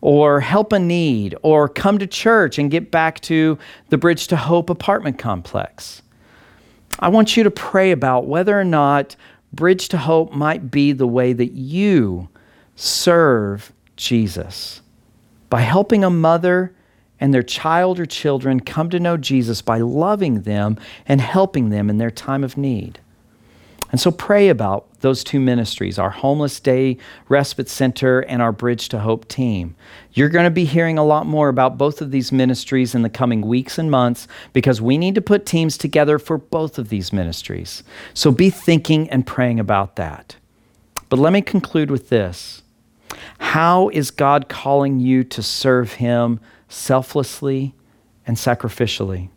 or 0.07 0.39
help 0.39 0.71
a 0.71 0.79
need 0.79 1.35
or 1.41 1.67
come 1.67 1.97
to 1.97 2.07
church 2.07 2.57
and 2.57 2.71
get 2.71 2.89
back 2.91 3.19
to 3.19 3.57
the 3.89 3.97
Bridge 3.97 4.27
to 4.27 4.37
Hope 4.37 4.69
apartment 4.69 5.19
complex. 5.19 6.01
I 6.97 7.09
want 7.09 7.35
you 7.35 7.43
to 7.43 7.51
pray 7.51 7.91
about 7.91 8.25
whether 8.25 8.57
or 8.57 8.63
not 8.63 9.17
Bridge 9.51 9.89
to 9.89 9.97
Hope 9.97 10.31
might 10.31 10.71
be 10.71 10.93
the 10.93 11.05
way 11.05 11.33
that 11.33 11.51
you 11.51 12.29
serve 12.77 13.73
Jesus 13.97 14.79
by 15.49 15.59
helping 15.59 16.05
a 16.05 16.09
mother 16.09 16.73
and 17.19 17.33
their 17.33 17.43
child 17.43 17.99
or 17.99 18.05
children 18.05 18.61
come 18.61 18.89
to 18.91 19.01
know 19.01 19.17
Jesus 19.17 19.61
by 19.61 19.79
loving 19.79 20.43
them 20.43 20.77
and 21.05 21.19
helping 21.19 21.67
them 21.67 21.89
in 21.89 21.97
their 21.97 22.11
time 22.11 22.45
of 22.45 22.55
need. 22.55 23.01
And 23.91 23.99
so 23.99 24.11
pray 24.11 24.47
about 24.47 24.86
those 25.01 25.23
two 25.23 25.39
ministries, 25.39 25.99
our 25.99 26.09
Homeless 26.09 26.59
Day 26.59 26.97
Respite 27.29 27.69
Center 27.69 28.21
and 28.21 28.41
our 28.41 28.51
Bridge 28.51 28.89
to 28.89 28.99
Hope 28.99 29.27
team. 29.27 29.75
You're 30.13 30.29
going 30.29 30.45
to 30.45 30.51
be 30.51 30.65
hearing 30.65 30.97
a 30.97 31.05
lot 31.05 31.25
more 31.25 31.49
about 31.49 31.77
both 31.77 32.01
of 32.01 32.11
these 32.11 32.31
ministries 32.31 32.95
in 32.95 33.03
the 33.03 33.09
coming 33.09 33.41
weeks 33.41 33.77
and 33.77 33.91
months 33.91 34.27
because 34.53 34.81
we 34.81 34.97
need 34.97 35.15
to 35.15 35.21
put 35.21 35.45
teams 35.45 35.77
together 35.77 36.17
for 36.17 36.37
both 36.37 36.79
of 36.79 36.89
these 36.89 37.13
ministries. 37.13 37.83
So 38.13 38.31
be 38.31 38.49
thinking 38.49 39.09
and 39.09 39.25
praying 39.25 39.59
about 39.59 39.95
that. 39.97 40.35
But 41.09 41.19
let 41.19 41.33
me 41.33 41.41
conclude 41.41 41.91
with 41.91 42.09
this 42.09 42.63
How 43.39 43.89
is 43.89 44.11
God 44.11 44.49
calling 44.49 44.99
you 44.99 45.23
to 45.25 45.43
serve 45.43 45.93
Him 45.93 46.39
selflessly 46.67 47.73
and 48.25 48.35
sacrificially? 48.35 49.29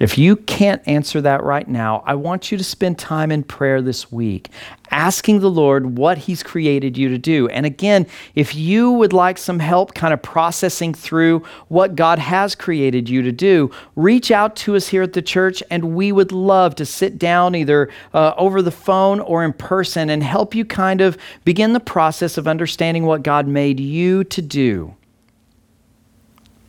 If 0.00 0.18
you 0.18 0.36
can't 0.36 0.82
answer 0.86 1.20
that 1.20 1.44
right 1.44 1.68
now, 1.68 2.02
I 2.04 2.16
want 2.16 2.50
you 2.50 2.58
to 2.58 2.64
spend 2.64 2.98
time 2.98 3.30
in 3.30 3.44
prayer 3.44 3.80
this 3.80 4.10
week, 4.10 4.48
asking 4.90 5.38
the 5.38 5.50
Lord 5.50 5.96
what 5.96 6.18
He's 6.18 6.42
created 6.42 6.98
you 6.98 7.08
to 7.10 7.18
do. 7.18 7.48
And 7.48 7.64
again, 7.64 8.06
if 8.34 8.56
you 8.56 8.90
would 8.90 9.12
like 9.12 9.38
some 9.38 9.60
help 9.60 9.94
kind 9.94 10.12
of 10.12 10.20
processing 10.20 10.94
through 10.94 11.44
what 11.68 11.94
God 11.94 12.18
has 12.18 12.56
created 12.56 13.08
you 13.08 13.22
to 13.22 13.30
do, 13.30 13.70
reach 13.94 14.32
out 14.32 14.56
to 14.56 14.74
us 14.74 14.88
here 14.88 15.02
at 15.02 15.12
the 15.12 15.22
church, 15.22 15.62
and 15.70 15.94
we 15.94 16.10
would 16.10 16.32
love 16.32 16.74
to 16.76 16.84
sit 16.84 17.16
down 17.16 17.54
either 17.54 17.88
uh, 18.12 18.34
over 18.36 18.62
the 18.62 18.72
phone 18.72 19.20
or 19.20 19.44
in 19.44 19.52
person 19.52 20.10
and 20.10 20.24
help 20.24 20.56
you 20.56 20.64
kind 20.64 21.00
of 21.00 21.16
begin 21.44 21.72
the 21.72 21.78
process 21.78 22.36
of 22.36 22.48
understanding 22.48 23.06
what 23.06 23.22
God 23.22 23.46
made 23.46 23.78
you 23.78 24.24
to 24.24 24.42
do. 24.42 24.96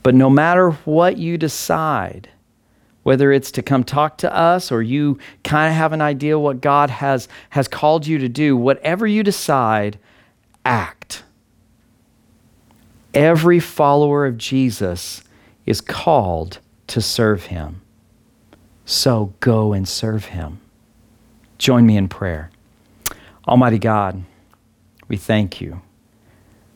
But 0.04 0.14
no 0.14 0.30
matter 0.30 0.70
what 0.70 1.18
you 1.18 1.40
decide, 1.40 2.30
whether 3.06 3.32
it's 3.32 3.52
to 3.52 3.62
come 3.62 3.84
talk 3.84 4.18
to 4.18 4.36
us 4.36 4.72
or 4.72 4.82
you 4.82 5.20
kind 5.44 5.70
of 5.70 5.78
have 5.78 5.94
an 5.94 6.02
idea 6.02 6.40
what 6.40 6.60
God 6.60 6.90
has, 6.90 7.28
has 7.52 7.68
called 7.68 8.08
you 8.08 8.18
to 8.18 8.28
do, 8.28 8.58
whatever 8.58 9.06
you 9.06 9.22
decide, 9.22 10.00
act. 10.66 11.22
Every 13.14 13.60
follower 13.60 14.26
of 14.26 14.40
Jesus 14.40 15.24
is 15.68 15.82
called 15.82 16.58
to 16.88 17.00
serve 17.00 17.44
him. 17.44 17.80
So 18.86 19.36
go 19.40 19.72
and 19.72 19.88
serve 19.88 20.26
him. 20.26 20.60
Join 21.60 21.86
me 21.86 21.98
in 21.98 22.08
prayer. 22.08 22.50
Almighty 23.48 23.78
God, 23.78 24.24
we 25.08 25.18
thank 25.18 25.62
you. 25.62 25.80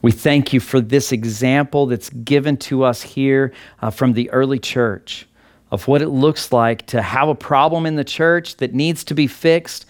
We 0.03 0.11
thank 0.11 0.53
you 0.53 0.59
for 0.59 0.79
this 0.79 1.11
example 1.11 1.87
that's 1.87 2.11
given 2.11 2.55
to 2.57 2.83
us 2.83 3.01
here 3.01 3.51
uh, 3.81 3.89
from 3.89 4.13
the 4.13 4.29
early 4.29 4.59
church 4.59 5.25
of 5.71 5.87
what 5.87 6.01
it 6.01 6.09
looks 6.09 6.51
like 6.51 6.85
to 6.87 7.01
have 7.01 7.29
a 7.29 7.35
problem 7.35 7.85
in 7.85 7.95
the 7.95 8.03
church 8.03 8.57
that 8.57 8.73
needs 8.73 9.03
to 9.05 9.13
be 9.13 9.27
fixed 9.27 9.85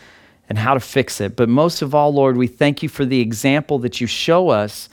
and 0.50 0.58
how 0.58 0.74
to 0.74 0.80
fix 0.80 1.22
it. 1.22 1.36
But 1.36 1.48
most 1.48 1.82
of 1.82 1.96
all, 1.96 2.13
Lord, 2.13 2.36
we 2.36 2.48
thank 2.48 2.84
you 2.84 2.89
for 2.89 3.06
the 3.06 3.22
example 3.22 3.80
that 3.80 4.02
you 4.02 4.08
show 4.08 4.50
us 4.50 4.89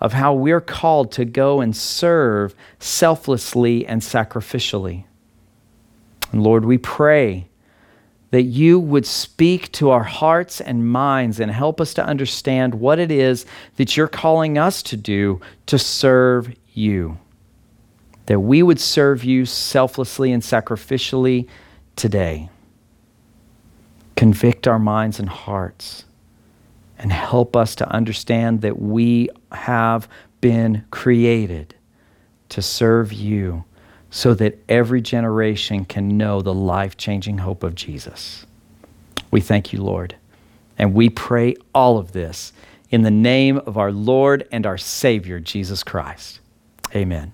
of 0.00 0.12
how 0.12 0.32
we're 0.34 0.60
called 0.60 1.10
to 1.12 1.24
go 1.24 1.60
and 1.60 1.76
serve 1.76 2.54
selflessly 2.78 3.84
and 3.86 4.00
sacrificially. 4.00 5.04
And 6.30 6.42
Lord, 6.42 6.64
we 6.64 6.78
pray 6.78 7.48
that 8.30 8.42
you 8.42 8.78
would 8.78 9.06
speak 9.06 9.72
to 9.72 9.90
our 9.90 10.04
hearts 10.04 10.60
and 10.60 10.86
minds 10.86 11.40
and 11.40 11.50
help 11.50 11.80
us 11.80 11.94
to 11.94 12.04
understand 12.04 12.74
what 12.74 12.98
it 12.98 13.10
is 13.10 13.46
that 13.76 13.96
you're 13.96 14.06
calling 14.06 14.58
us 14.58 14.82
to 14.82 14.96
do 14.96 15.40
to 15.66 15.78
serve 15.78 16.54
you 16.74 17.18
that 18.28 18.40
we 18.40 18.62
would 18.62 18.78
serve 18.78 19.24
you 19.24 19.46
selflessly 19.46 20.32
and 20.32 20.42
sacrificially 20.42 21.48
today. 21.96 22.50
Convict 24.16 24.68
our 24.68 24.78
minds 24.78 25.18
and 25.18 25.30
hearts 25.30 26.04
and 26.98 27.10
help 27.10 27.56
us 27.56 27.74
to 27.76 27.90
understand 27.90 28.60
that 28.60 28.78
we 28.78 29.30
have 29.50 30.06
been 30.42 30.84
created 30.90 31.74
to 32.50 32.60
serve 32.60 33.14
you 33.14 33.64
so 34.10 34.34
that 34.34 34.58
every 34.68 35.00
generation 35.00 35.86
can 35.86 36.18
know 36.18 36.42
the 36.42 36.52
life 36.52 36.98
changing 36.98 37.38
hope 37.38 37.62
of 37.62 37.74
Jesus. 37.74 38.44
We 39.30 39.40
thank 39.40 39.72
you, 39.72 39.82
Lord, 39.82 40.16
and 40.76 40.92
we 40.92 41.08
pray 41.08 41.56
all 41.74 41.96
of 41.96 42.12
this 42.12 42.52
in 42.90 43.00
the 43.00 43.10
name 43.10 43.56
of 43.56 43.78
our 43.78 43.90
Lord 43.90 44.46
and 44.52 44.66
our 44.66 44.76
Savior, 44.76 45.40
Jesus 45.40 45.82
Christ. 45.82 46.40
Amen. 46.94 47.32